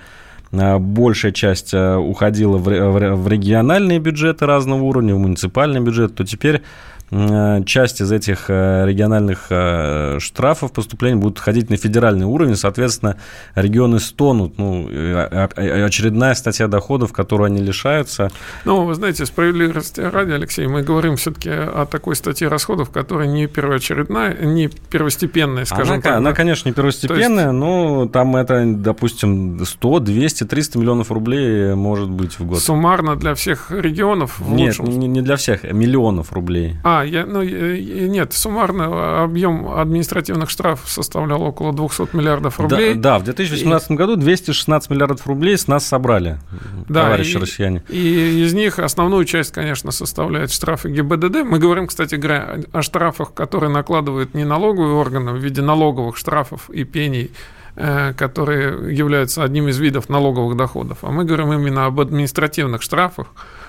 [0.49, 8.01] большая часть уходила в региональные бюджеты разного уровня, в муниципальный бюджет, то теперь Э, часть
[8.01, 13.17] из этих э, региональных э, штрафов поступлений будут ходить на федеральный уровень, соответственно,
[13.55, 14.57] регионы стонут.
[14.57, 18.29] Ну, очередная статья доходов, которую они лишаются.
[18.65, 23.47] Ну, вы знаете, справедливости ради, Алексей, мы говорим все-таки о такой статье расходов, которая не
[23.47, 26.17] первоочередная, не первостепенная, скажем она, так.
[26.17, 27.53] Она, конечно, не первостепенная, есть...
[27.53, 32.59] но там это, допустим, 100, 200, 300 миллионов рублей может быть в год.
[32.59, 34.41] Суммарно для всех регионов?
[34.45, 36.75] Нет, не, не для всех, миллионов рублей.
[36.83, 42.93] А, я, ну, нет, суммарно объем административных штрафов составлял около 200 миллиардов рублей.
[42.93, 43.93] Да, да в 2018 и...
[43.95, 46.39] году 216 миллиардов рублей с нас собрали,
[46.87, 47.83] да, товарищи и, россияне.
[47.89, 51.43] И из них основную часть, конечно, составляет штрафы ГИБДД.
[51.43, 56.69] Мы говорим, кстати говоря, о штрафах, которые накладывают не налоговые органы в виде налоговых штрафов
[56.69, 57.31] и пений,
[57.75, 60.99] э, которые являются одним из видов налоговых доходов.
[61.01, 63.27] А мы говорим именно об административных штрафах,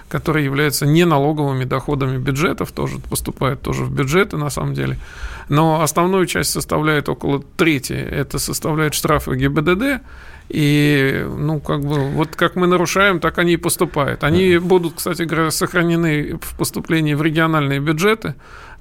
[0.09, 4.99] которые являются не налоговыми доходами бюджетов, тоже поступают тоже в бюджеты на самом деле.
[5.49, 7.93] Но основную часть составляет около трети.
[7.93, 10.03] Это составляет штрафы ГИБДД,
[10.49, 14.25] и, ну, как бы, вот как мы нарушаем, так они и поступают.
[14.25, 18.35] Они будут, кстати говоря, сохранены в поступлении в региональные бюджеты,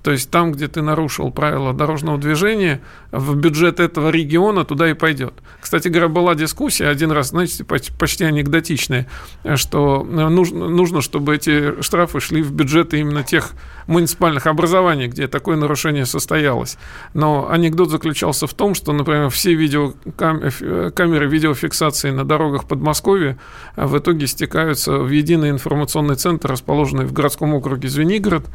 [0.03, 2.81] То есть там, где ты нарушил правила дорожного движения,
[3.12, 5.33] в бюджет этого региона туда и пойдет.
[5.60, 9.07] Кстати говоря, была дискуссия один раз, знаете, почти анекдотичная,
[9.55, 13.51] что нужно, нужно, чтобы эти штрафы шли в бюджеты именно тех
[13.88, 16.77] муниципальных образований, где такое нарушение состоялось.
[17.13, 23.38] Но анекдот заключался в том, что, например, все видеокамеры видеофиксации на дорогах Подмосковья
[23.75, 28.45] в итоге стекаются в единый информационный центр, расположенный в городском округе Звенигород.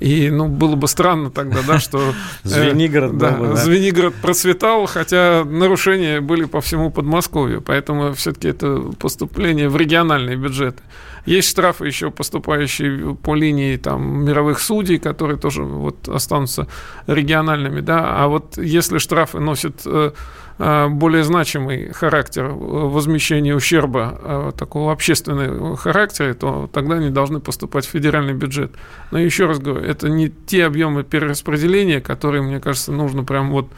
[0.00, 1.98] И, ну, было бы странно тогда, да, что...
[2.44, 3.56] Э, Звенигород, да, бы, да.
[3.56, 7.62] Звенигород процветал, хотя нарушения были по всему Подмосковью.
[7.62, 10.82] Поэтому все-таки это поступление в региональные бюджеты.
[11.26, 16.68] Есть штрафы еще поступающие по линии там, мировых судей, которые тоже вот останутся
[17.06, 17.80] региональными.
[17.80, 18.22] Да?
[18.22, 20.12] А вот если штрафы носят э,
[20.58, 27.90] более значимый характер возмещения ущерба э, такого общественного характера, то тогда они должны поступать в
[27.90, 28.70] федеральный бюджет.
[29.10, 33.68] Но еще раз говорю, это не те объемы перераспределения, которые, мне кажется, нужно прям вот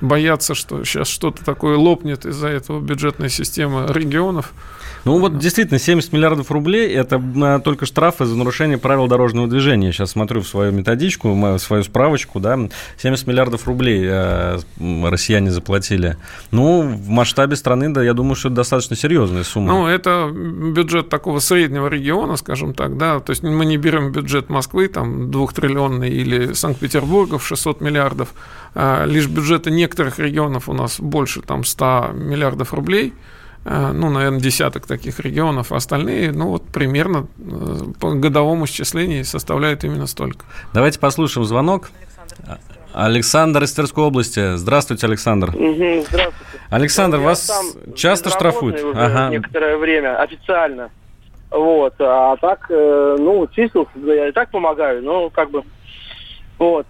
[0.00, 4.52] бояться, что сейчас что-то такое лопнет из-за этого бюджетной системы регионов.
[5.08, 9.90] Ну вот действительно, 70 миллиардов рублей– это а, только штрафы за нарушение правил дорожного движения.
[9.90, 12.58] Сейчас смотрю в свою методичку, в свою справочку, да,
[12.98, 16.18] 70 миллиардов рублей э, россияне заплатили.
[16.50, 19.68] Ну, в масштабе страны, да, я думаю, что это достаточно серьезная сумма.
[19.72, 24.50] Ну, это бюджет такого среднего региона, скажем так, да, то есть мы не берем бюджет
[24.50, 28.34] Москвы, там, двухтриллионный, или Санкт-Петербурга в 600 миллиардов,
[28.74, 33.36] а лишь бюджеты некоторых регионов у нас больше, там, 100 миллиардов рублей– Э,
[33.68, 39.84] ну, наверное, десяток таких регионов, а остальные, ну, вот примерно э, по годовому исчислению составляют
[39.84, 40.46] именно столько.
[40.72, 41.90] Давайте послушаем звонок.
[42.94, 44.56] Александр из Тверской области.
[44.56, 45.50] Здравствуйте, Александр.
[45.50, 46.62] Угу, здравствуйте.
[46.70, 47.50] Александр, вас
[47.94, 48.82] часто штрафуют?
[48.82, 49.28] Уже ага.
[49.28, 50.90] некоторое время, официально.
[51.50, 55.62] Вот, а так, э, ну, числился, я и так помогаю, но как бы,
[56.58, 56.86] вот.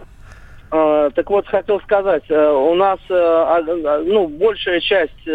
[0.70, 3.62] Так вот, хотел сказать, у нас, а,
[4.04, 5.26] ну, большая часть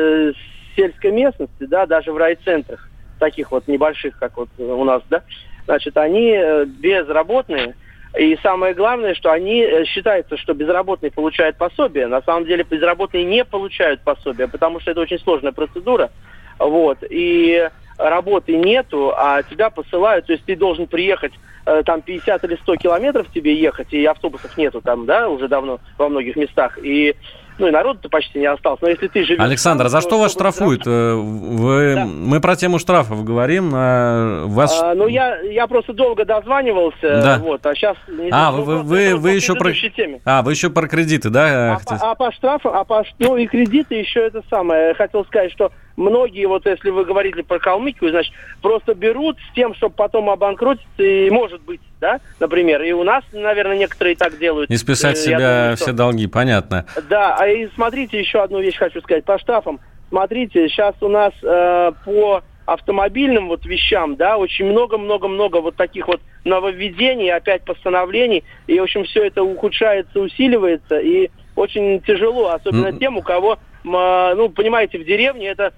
[0.75, 5.23] сельской местности, да, даже в райцентрах, таких вот небольших, как вот у нас, да,
[5.65, 7.75] значит, они э, безработные,
[8.17, 12.05] и самое главное, что они э, считаются, что безработные получают пособие.
[12.07, 16.11] На самом деле безработные не получают пособие, потому что это очень сложная процедура.
[16.59, 16.99] Вот.
[17.09, 21.33] И работы нету, а тебя посылают, то есть ты должен приехать
[21.65, 25.79] э, там 50 или 100 километров тебе ехать, и автобусов нету там, да, уже давно
[25.97, 26.77] во многих местах.
[26.81, 27.15] И
[27.57, 28.81] ну и народу-то почти не осталось.
[28.81, 29.39] Но если ты живешь...
[29.39, 30.81] Александр, там, за что вас штрафуют?
[30.81, 30.95] Штраф...
[30.95, 31.95] Э, вы...
[31.95, 32.05] Да.
[32.05, 33.71] Мы про тему штрафов говорим.
[33.73, 34.79] А вас...
[34.81, 37.39] А, ну, я, я просто долго дозванивался, да.
[37.39, 37.97] вот, а сейчас...
[38.07, 39.73] Не а, знаю, вы, ну, вы, вы еще про...
[39.73, 40.21] Теме.
[40.25, 41.75] А, вы еще про кредиты, да?
[41.75, 43.03] А, по, а по штрафам, а по...
[43.19, 44.93] ну и кредиты еще это самое.
[44.93, 49.73] Хотел сказать, что многие, вот если вы говорили про Калмыкию, значит, просто берут с тем,
[49.75, 54.69] чтобы потом обанкротиться, и может быть, да, например, и у нас, наверное, некоторые так делают.
[54.69, 55.85] Не списать э, себя думаю, что...
[55.85, 56.85] все долги, понятно.
[57.09, 59.79] Да, а и смотрите, еще одну вещь хочу сказать по штрафам.
[60.09, 66.21] Смотрите, сейчас у нас э, по автомобильным вот вещам, да, очень много-много-много вот таких вот
[66.45, 72.99] нововведений, опять постановлений, и, в общем, все это ухудшается, усиливается, и очень тяжело, особенно mm.
[72.99, 75.73] тем, у кого, ну, понимаете, в деревне это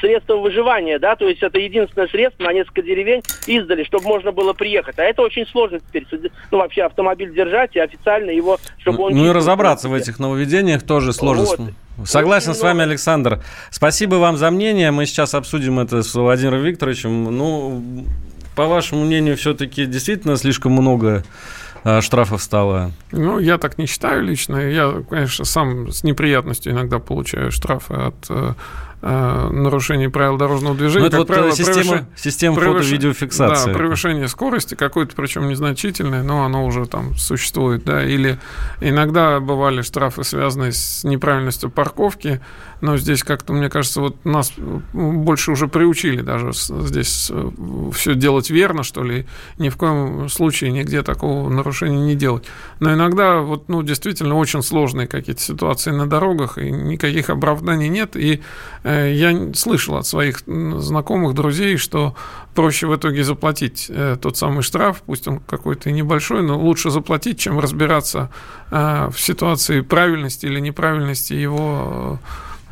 [0.00, 4.52] средство выживания, да, то есть это единственное средство на несколько деревень издали, чтобы можно было
[4.52, 4.98] приехать.
[4.98, 6.06] А это очень сложно теперь,
[6.50, 9.14] ну, вообще автомобиль держать и официально его, чтобы он...
[9.14, 11.72] Ну и разобраться в этих нововведениях тоже сложно.
[11.96, 12.08] Вот.
[12.08, 12.90] Согласен очень с вами, много.
[12.90, 13.40] Александр.
[13.70, 14.90] Спасибо вам за мнение.
[14.90, 17.24] Мы сейчас обсудим это с Владимиром Викторовичем.
[17.36, 17.82] Ну,
[18.56, 21.22] по вашему мнению, все-таки действительно слишком много
[21.84, 22.92] а, штрафов стало?
[23.10, 24.56] Ну, я так не считаю лично.
[24.56, 28.54] Я, конечно, сам с неприятностью иногда получаю штрафы от э,
[29.02, 31.00] нарушений правил дорожного движения.
[31.00, 32.00] Ну, это как вот правило, система, превыш...
[32.16, 32.82] система превыш...
[32.84, 33.72] фото-видеофиксации.
[33.72, 37.84] Да, превышение скорости какое-то, причем незначительное, но оно уже там существует.
[37.84, 38.04] Да.
[38.04, 38.38] Или
[38.80, 42.40] иногда бывали штрафы, связанные с неправильностью парковки,
[42.82, 44.52] но здесь как-то, мне кажется, вот нас
[44.92, 47.50] больше уже приучили даже здесь э,
[47.94, 49.24] все делать верно, что ли.
[49.56, 52.44] Ни в коем случае нигде такого нарушения не делать.
[52.80, 58.16] Но иногда вот, ну, действительно очень сложные какие-то ситуации на дорогах, и никаких оправданий нет.
[58.16, 58.42] И
[58.82, 62.16] э, я слышал от своих знакомых, друзей, что
[62.52, 66.90] проще в итоге заплатить э, тот самый штраф, пусть он какой-то и небольшой, но лучше
[66.90, 68.30] заплатить, чем разбираться
[68.70, 72.18] в ситуации правильности или неправильности его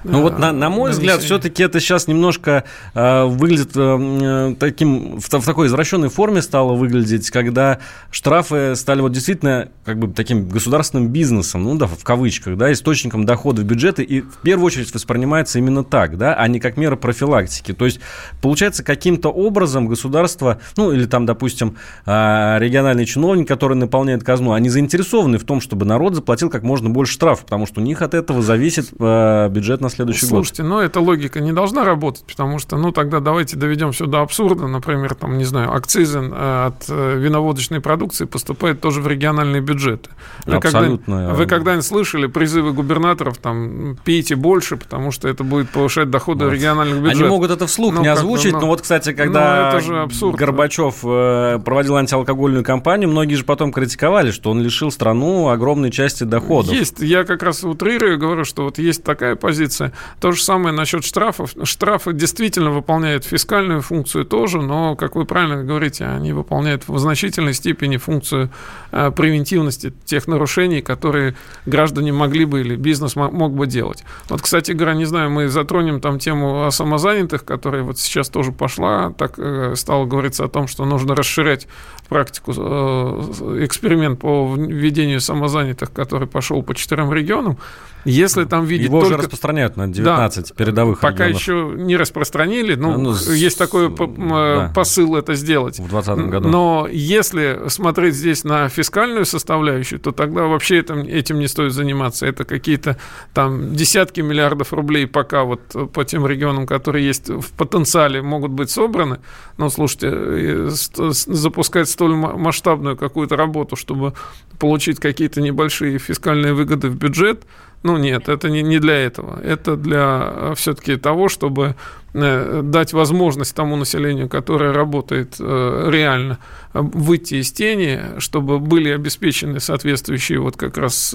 [0.05, 5.29] Ну вот на, на мой взгляд, все-таки это сейчас немножко э, выглядит э, таким, в,
[5.29, 11.09] в такой извращенной форме стало выглядеть, когда штрафы стали вот действительно как бы таким государственным
[11.09, 15.59] бизнесом, ну да, в кавычках, да, источником дохода в бюджеты, и в первую очередь воспринимается
[15.59, 17.73] именно так, да, а не как мера профилактики.
[17.73, 18.01] То есть,
[18.41, 24.71] получается, каким-то образом государство, ну или там, допустим, э, региональный чиновник, который наполняет казну, они
[24.71, 28.15] заинтересованы в том, чтобы народ заплатил как можно больше штрафов, потому что у них от
[28.15, 30.47] этого зависит э, бюджет на следующий Слушайте, год.
[30.47, 34.21] Слушайте, но эта логика не должна работать, потому что, ну, тогда давайте доведем все до
[34.23, 34.67] абсурда.
[34.67, 40.11] Например, там, не знаю, акцизы э, от э, виноводочной продукции поступают тоже в региональные бюджеты.
[40.47, 41.17] Вы Абсолютно.
[41.17, 46.45] Когда, вы когда-нибудь слышали призывы губернаторов, там, пейте больше, потому что это будет повышать доходы
[46.45, 46.53] вот.
[46.53, 47.21] региональных бюджетов?
[47.21, 49.79] Они могут это вслух ну, не озвучить, но, но вот, кстати, когда
[50.21, 56.25] Горбачев э, проводил антиалкогольную кампанию, многие же потом критиковали, что он лишил страну огромной части
[56.25, 56.75] доходов.
[56.75, 57.01] Есть.
[57.01, 59.80] Я как раз утрирую, говорю, что вот есть такая позиция.
[60.21, 61.55] То же самое насчет штрафов.
[61.65, 67.55] Штрафы действительно выполняют фискальную функцию тоже, но, как вы правильно говорите, они выполняют в значительной
[67.55, 68.51] степени функцию
[68.93, 74.05] э, превентивности тех нарушений, которые граждане могли бы или бизнес мог бы делать.
[74.29, 78.53] Вот, кстати говоря, не знаю, мы затронем там тему о самозанятых, которая вот сейчас тоже
[78.53, 81.67] пошла, так э, стало говориться о том, что нужно расширять
[82.09, 87.59] практику, э, эксперимент по введению самозанятых, который пошел по четырем регионам.
[88.05, 89.15] Если там видеть Его только...
[89.15, 91.41] уже распространяют на 19 да, передовых Пока регионов.
[91.41, 94.73] еще не распространили, ну, ну есть такой да.
[94.75, 95.79] посыл это сделать.
[95.79, 96.49] В 2020 году.
[96.49, 102.27] Но если смотреть здесь на фискальную составляющую, то тогда вообще этим, этим не стоит заниматься.
[102.27, 102.97] Это какие-то
[103.35, 105.61] там десятки миллиардов рублей пока вот
[105.93, 109.21] по тем регионам, которые есть в потенциале, могут быть собраны.
[109.59, 114.15] Но, слушайте, э, запускать столь масштабную какую-то работу, чтобы
[114.59, 117.45] получить какие-то небольшие фискальные выгоды в бюджет–
[117.83, 119.41] ну нет, это не, не для этого.
[119.43, 121.77] Это для э, все-таки того, чтобы
[122.13, 126.39] э, дать возможность тому населению, которое работает э, реально,
[126.75, 131.15] выйти из тени, чтобы были обеспечены соответствующие вот как раз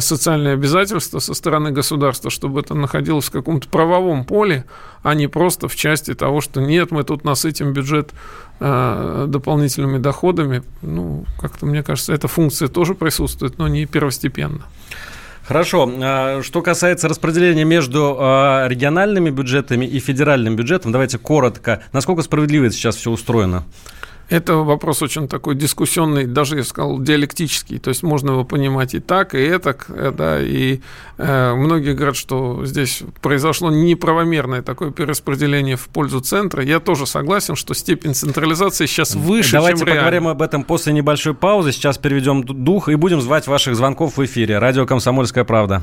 [0.00, 4.64] социальные обязательства со стороны государства, чтобы это находилось в каком-то правовом поле,
[5.04, 8.10] а не просто в части того, что нет, мы тут насытим бюджет
[8.58, 10.64] дополнительными доходами.
[10.82, 14.64] Ну, как-то, мне кажется, эта функция тоже присутствует, но не первостепенно.
[15.48, 15.90] Хорошо.
[16.02, 21.82] А, что касается распределения между а, региональными бюджетами и федеральным бюджетом, давайте коротко.
[21.94, 23.64] Насколько справедливо сейчас все устроено?
[24.28, 27.78] Это вопрос очень такой дискуссионный, даже, я сказал, диалектический.
[27.78, 30.80] То есть можно его понимать и так, и это, э, да, и
[31.16, 36.62] э, многие говорят, что здесь произошло неправомерное такое перераспределение в пользу центра.
[36.62, 40.92] Я тоже согласен, что степень централизации сейчас выше, Давайте чем Давайте поговорим об этом после
[40.92, 41.72] небольшой паузы.
[41.72, 44.58] Сейчас переведем дух и будем звать ваших звонков в эфире.
[44.58, 45.82] Радио «Комсомольская правда».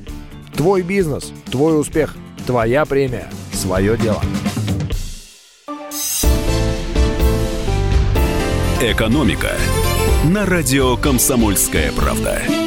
[0.55, 4.21] Твой бизнес, твой успех, твоя премия, свое дело.
[8.81, 9.51] Экономика
[10.25, 12.60] на радио «Комсомольская правда».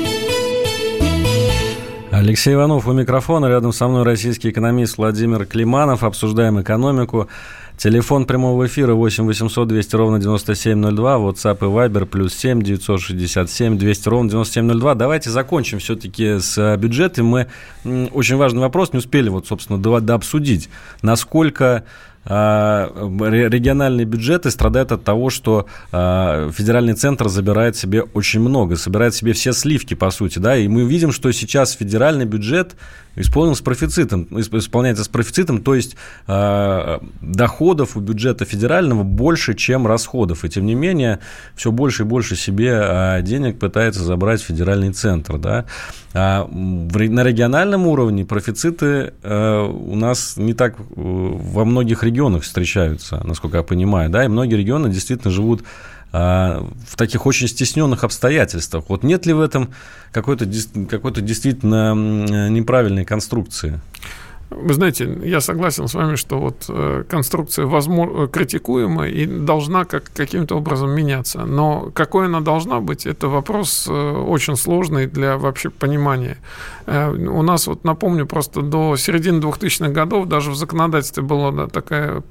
[2.16, 3.46] Алексей Иванов у микрофона.
[3.46, 6.04] Рядом со мной российский экономист Владимир Климанов.
[6.04, 7.28] Обсуждаем экономику.
[7.76, 14.08] Телефон прямого эфира 8 800 200 ровно 9702, WhatsApp и Viber плюс 7 967 200
[14.08, 14.94] ровно 9702.
[14.94, 17.26] Давайте закончим все-таки с э, бюджетом.
[17.26, 17.48] Мы
[17.84, 20.68] очень важный вопрос не успели вот, собственно, до, обсудить.
[21.02, 21.82] Насколько а,
[22.26, 29.32] региональные бюджеты страдают от того, что а, федеральный центр забирает себе очень много, собирает себе
[29.34, 32.76] все сливки, по сути, да, и мы видим, что сейчас федеральный бюджет
[33.16, 35.96] исполнен с профицитом, исполняется с профицитом, то есть
[36.26, 40.44] э, доходов у бюджета федерального больше, чем расходов.
[40.44, 41.20] И тем не менее,
[41.54, 45.38] все больше и больше себе э, денег пытается забрать федеральный центр.
[45.38, 45.64] Да?
[46.12, 53.58] А на региональном уровне профициты э, у нас не так во многих регионах встречаются, насколько
[53.58, 54.10] я понимаю.
[54.10, 54.24] Да?
[54.24, 55.64] И многие регионы действительно живут
[56.14, 58.84] в таких очень стесненных обстоятельствах.
[58.88, 59.70] Вот нет ли в этом
[60.12, 60.46] какой-то
[60.88, 61.94] какой действительно
[62.48, 63.80] неправильной конструкции?
[64.50, 70.04] Вы знаете, я согласен с вами, что вот э, конструкция возможно, критикуема и должна как,
[70.14, 71.44] каким-то образом меняться.
[71.44, 76.36] Но какой она должна быть, это вопрос э, очень сложный для вообще понимания.
[76.86, 81.66] Э, у нас, вот напомню, просто до середины 2000-х годов даже в законодательстве была да,
[81.66, 82.22] такая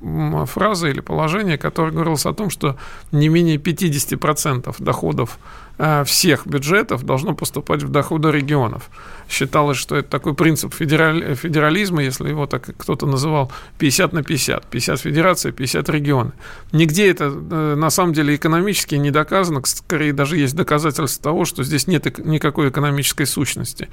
[0.46, 2.78] фраза или положение, которое говорилось о том, что
[3.12, 5.40] не менее 50% доходов
[5.80, 8.92] Э, всех бюджетов должно поступать в доходы регионов.
[9.28, 14.68] Считалось, что это такой принцип федераль, федерализма, если его так кто-то называл, 50 на 50.
[14.68, 16.32] 50 федерация, 50 регионы.
[16.72, 19.62] Нигде это э, на самом деле экономически не доказано.
[19.66, 23.90] Скорее даже есть доказательства того, что здесь нет никакой экономической сущности.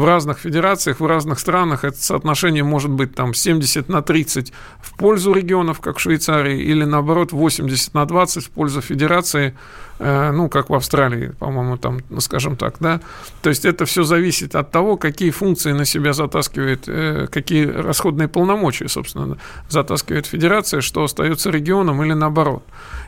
[0.00, 1.84] В разных федерациях, в разных странах.
[1.84, 6.84] Это соотношение может быть там 70 на 30 в пользу регионов, как в Швейцарии, или
[6.84, 9.54] наоборот 80 на 20 в пользу федерации,
[10.00, 13.00] ну, как в Австралии, по-моему, там, ну, скажем так, да.
[13.42, 18.28] То есть это все зависит от того, какие функции на себя затаскивает, э, какие расходные
[18.28, 19.36] полномочия, собственно,
[19.68, 22.62] затаскивает федерация, что остается регионом или наоборот.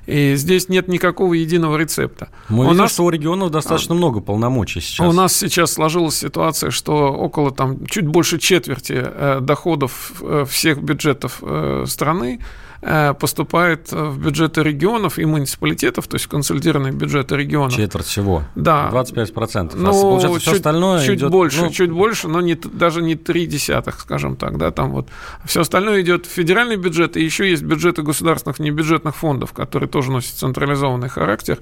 [0.06, 2.28] И здесь нет никакого единого рецепта.
[2.48, 5.06] Мы у видим, нас, что у регионов достаточно а, много полномочий сейчас.
[5.06, 10.82] У нас сейчас сложилась ситуация, что около там чуть больше четверти э, доходов э, всех
[10.82, 17.76] бюджетов э, страны Э, поступает в бюджеты регионов и муниципалитетов, то есть консолидированные бюджеты регионов.
[17.76, 18.42] Четверть всего.
[18.56, 18.90] Да.
[18.92, 19.72] 25%.
[19.76, 21.70] Ну, Получается, чуть, все остальное чуть идет, больше, ну...
[21.70, 25.08] чуть больше, но не, даже не три десятых, скажем так, да, там вот.
[25.44, 30.10] Все остальное идет в федеральный бюджет, и еще есть бюджеты государственных небюджетных фондов, которые тоже
[30.10, 31.58] носят централизованный характер.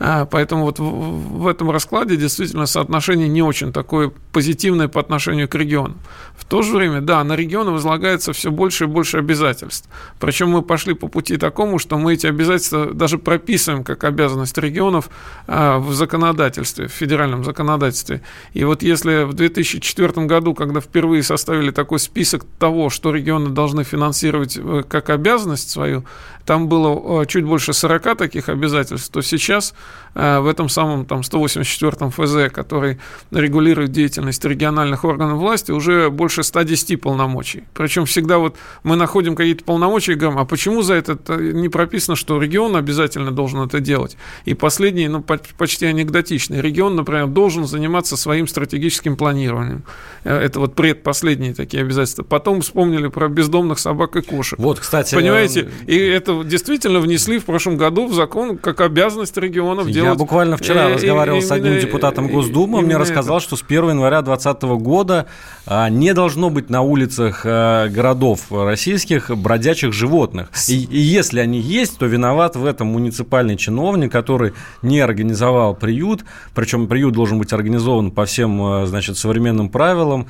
[0.00, 5.54] А, поэтому вот в этом раскладе действительно соотношение не очень такое позитивное по отношению к
[5.54, 5.98] регионам.
[6.34, 9.88] В то же время, да, на регионы возлагается все больше и больше обязательств.
[10.18, 15.10] Причем мы пошли по пути такому, что мы эти обязательства даже прописываем как обязанность регионов
[15.46, 18.22] а, в законодательстве, в федеральном законодательстве.
[18.54, 23.84] И вот если в 2004 году, когда впервые составили такой список того, что регионы должны
[23.84, 26.04] финансировать э, как обязанность свою,
[26.44, 29.74] там было э, чуть больше 40 таких обязательств, то сейчас
[30.14, 32.98] э, в этом самом там, 184 ФЗ, который
[33.30, 37.64] регулирует деятельность региональных органов власти, уже больше 110 полномочий.
[37.74, 42.16] Причем всегда вот мы находим какие-то полномочия и говорим, а почему за это не прописано,
[42.16, 44.16] что регион обязательно должен это делать?
[44.44, 46.60] И последний, ну, почти анекдотичный.
[46.60, 49.84] Регион, например, должен заниматься своим стратегическим планированием.
[50.24, 52.22] Э, это вот предпоследние такие обязательства.
[52.22, 54.58] Потом вспомнили про бездомных собак и кошек.
[54.58, 55.14] Вот, кстати.
[55.14, 55.70] Понимаете?
[55.86, 60.10] И это это действительно внесли в прошлом году в закон как обязанность регионов Я делать.
[60.10, 63.46] Я буквально вчера и, разговаривал с одним депутатом Госдумы, он мне рассказал, это.
[63.46, 65.26] что с 1 января 2020 года
[65.66, 70.48] а, не должно быть на улицах а, городов российских бродячих животных.
[70.68, 74.52] И, и если они есть, то виноват в этом муниципальный чиновник, который
[74.82, 76.24] не организовал приют,
[76.54, 80.28] причем приют должен быть организован по всем, а, значит, современным правилам.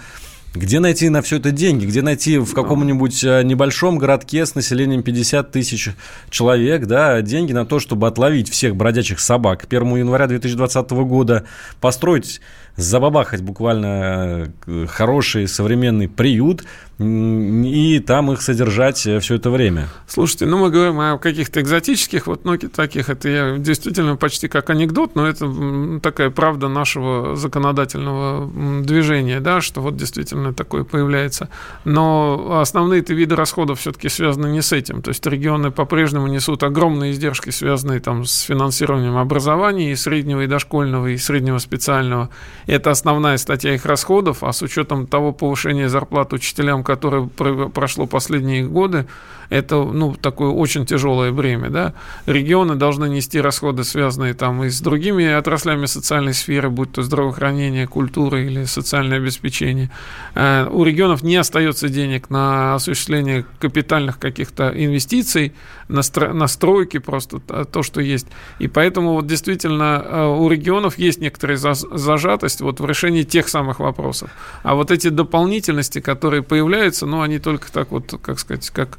[0.54, 1.86] Где найти на все это деньги?
[1.86, 5.88] Где найти в каком-нибудь э, небольшом городке с населением 50 тысяч
[6.28, 11.44] человек да, деньги на то, чтобы отловить всех бродячих собак 1 января 2020 года,
[11.80, 12.42] построить
[12.76, 16.64] забабахать буквально э, хороший современный приют
[16.98, 19.88] и там их содержать э, все это время.
[20.06, 24.70] Слушайте, ну мы говорим о каких-то экзотических, вот ну, таких, это я действительно почти как
[24.70, 31.48] анекдот, но это такая правда нашего законодательного движения, да, что вот действительно такое появляется.
[31.84, 35.02] Но основные-то виды расходов все-таки связаны не с этим.
[35.02, 40.46] То есть регионы по-прежнему несут огромные издержки, связанные там с финансированием образования и среднего, и
[40.46, 42.30] дошкольного, и среднего специального
[42.66, 48.64] это основная статья их расходов, а с учетом того повышения зарплат учителям, которое прошло последние
[48.66, 49.06] годы,
[49.52, 51.68] это ну, такое очень тяжелое бремя.
[51.68, 51.94] Да?
[52.24, 57.86] Регионы должны нести расходы, связанные там и с другими отраслями социальной сферы, будь то здравоохранение,
[57.86, 59.90] культура или социальное обеспечение.
[60.34, 65.52] Э, у регионов не остается денег на осуществление капитальных каких-то инвестиций,
[65.88, 68.26] на, стройки просто то, что есть.
[68.58, 73.80] И поэтому вот действительно э, у регионов есть некоторая зажатость вот в решении тех самых
[73.80, 74.30] вопросов.
[74.62, 78.98] А вот эти дополнительности, которые появляются, ну, они только так вот, как сказать, как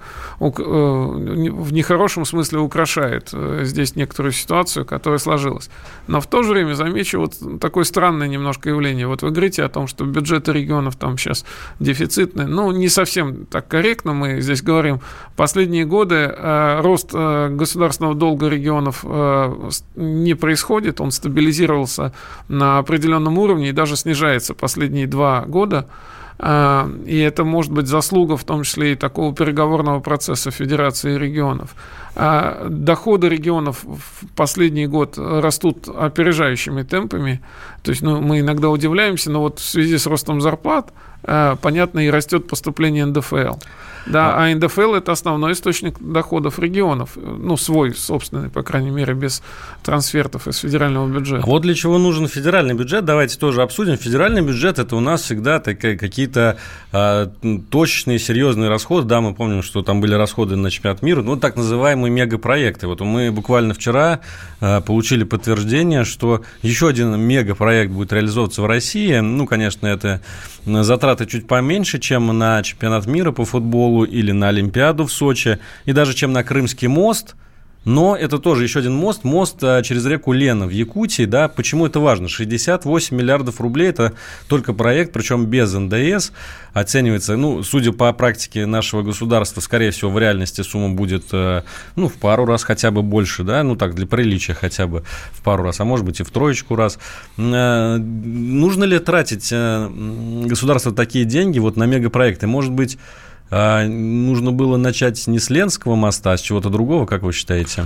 [0.52, 5.70] в нехорошем смысле украшает э, здесь некоторую ситуацию, которая сложилась.
[6.08, 9.08] Но в то же время замечу вот такое странное немножко явление.
[9.08, 11.46] Вот вы говорите о том, что бюджеты регионов там сейчас
[11.80, 12.48] дефицитные.
[12.48, 15.00] Ну, не совсем так корректно мы здесь говорим.
[15.36, 22.14] Последние годы э, рост э, государственного долга регионов э, не происходит, он стабилизировался
[22.48, 25.88] на определенном уровне и даже снижается последние два года.
[26.40, 31.76] А, и это может быть заслуга в том числе и такого переговорного процесса Федерации регионов.
[32.16, 37.42] А доходы регионов в последний год растут опережающими темпами.
[37.82, 42.06] То есть ну, мы иногда удивляемся, но вот в связи с ростом зарплат э, понятно,
[42.06, 43.56] и растет поступление НДФЛ.
[44.06, 47.12] Да, а, а НДФЛ это основной источник доходов регионов.
[47.16, 49.42] Ну, свой, собственный, по крайней мере, без
[49.84, 51.44] трансфертов из федерального бюджета.
[51.44, 53.98] А вот для чего нужен федеральный бюджет, давайте тоже обсудим.
[53.98, 56.58] Федеральный бюджет это у нас всегда такие, какие-то
[56.92, 57.32] а,
[57.70, 59.08] точечные, серьезные расходы.
[59.08, 62.88] Да, мы помним, что там были расходы на чемпионат мира, ну, так называемые мегапроекты.
[62.88, 64.20] Вот мы буквально вчера
[64.60, 69.18] а, получили подтверждение, что еще один мегапроект будет реализовываться в России.
[69.20, 70.22] Ну, конечно, это
[70.66, 75.94] затраты чуть поменьше, чем на чемпионат мира по футболу или на Олимпиаду в Сочи, и
[75.94, 77.36] даже чем на Крымский мост–
[77.86, 81.86] но это тоже еще один мост, мост а, через реку Лена в Якутии, да, почему
[81.86, 82.30] это важно?
[82.30, 84.14] 68 миллиардов рублей, это
[84.48, 86.32] только проект, причем без НДС,
[86.74, 91.64] оценивается, ну, судя по практике нашего государства, скорее всего, в реальности сумма будет, э,
[91.96, 95.42] ну, в пару раз хотя бы больше, да, ну, так, для приличия хотя бы в
[95.42, 96.98] пару раз, а может быть и в троечку раз.
[97.38, 99.90] Э, нужно ли тратить э,
[100.46, 102.48] государство такие деньги вот на мегапроекты?
[102.48, 102.98] Может быть,
[103.88, 107.86] нужно было начать не с Ленского моста, а с чего-то другого, как вы считаете?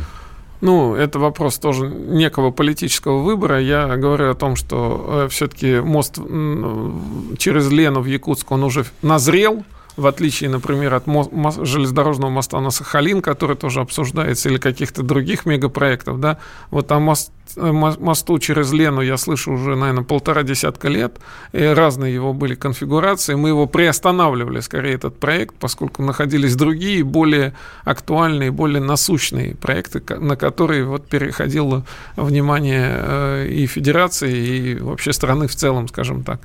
[0.62, 3.62] Ну, это вопрос тоже некого политического выбора.
[3.62, 9.64] Я говорю о том, что э, все-таки мост через Лену в Якутск, он уже назрел,
[9.98, 11.32] в отличие, например, от мост,
[11.64, 16.38] железнодорожного моста на Сахалин, который тоже обсуждается, или каких-то других мегапроектов, да,
[16.70, 21.20] вот там мост Э, мосту через Лену я слышу уже, наверное, полтора десятка лет.
[21.54, 23.36] И разные его были конфигурации.
[23.36, 30.36] Мы его приостанавливали, скорее, этот проект, поскольку находились другие, более актуальные, более насущные проекты, на
[30.36, 31.86] которые вот переходило
[32.16, 36.40] внимание э, и Федерации, и вообще страны в целом, скажем так.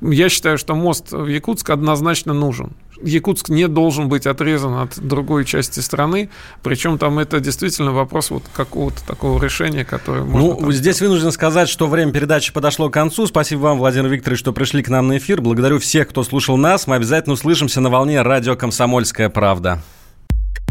[0.00, 2.72] Я считаю, что мост в Якутск однозначно нужен.
[3.02, 6.30] Якутск не должен быть отрезан от другой части страны,
[6.62, 10.60] причем там это действительно вопрос вот какого-то такого решения, которое можно...
[10.60, 11.12] Ну, здесь сделать.
[11.12, 13.26] вынужден сказать, что время передачи подошло к концу.
[13.26, 15.40] Спасибо вам, Владимир Викторович, что пришли к нам на эфир.
[15.40, 16.86] Благодарю всех, кто слушал нас.
[16.86, 19.80] Мы обязательно услышимся на волне радио «Комсомольская правда».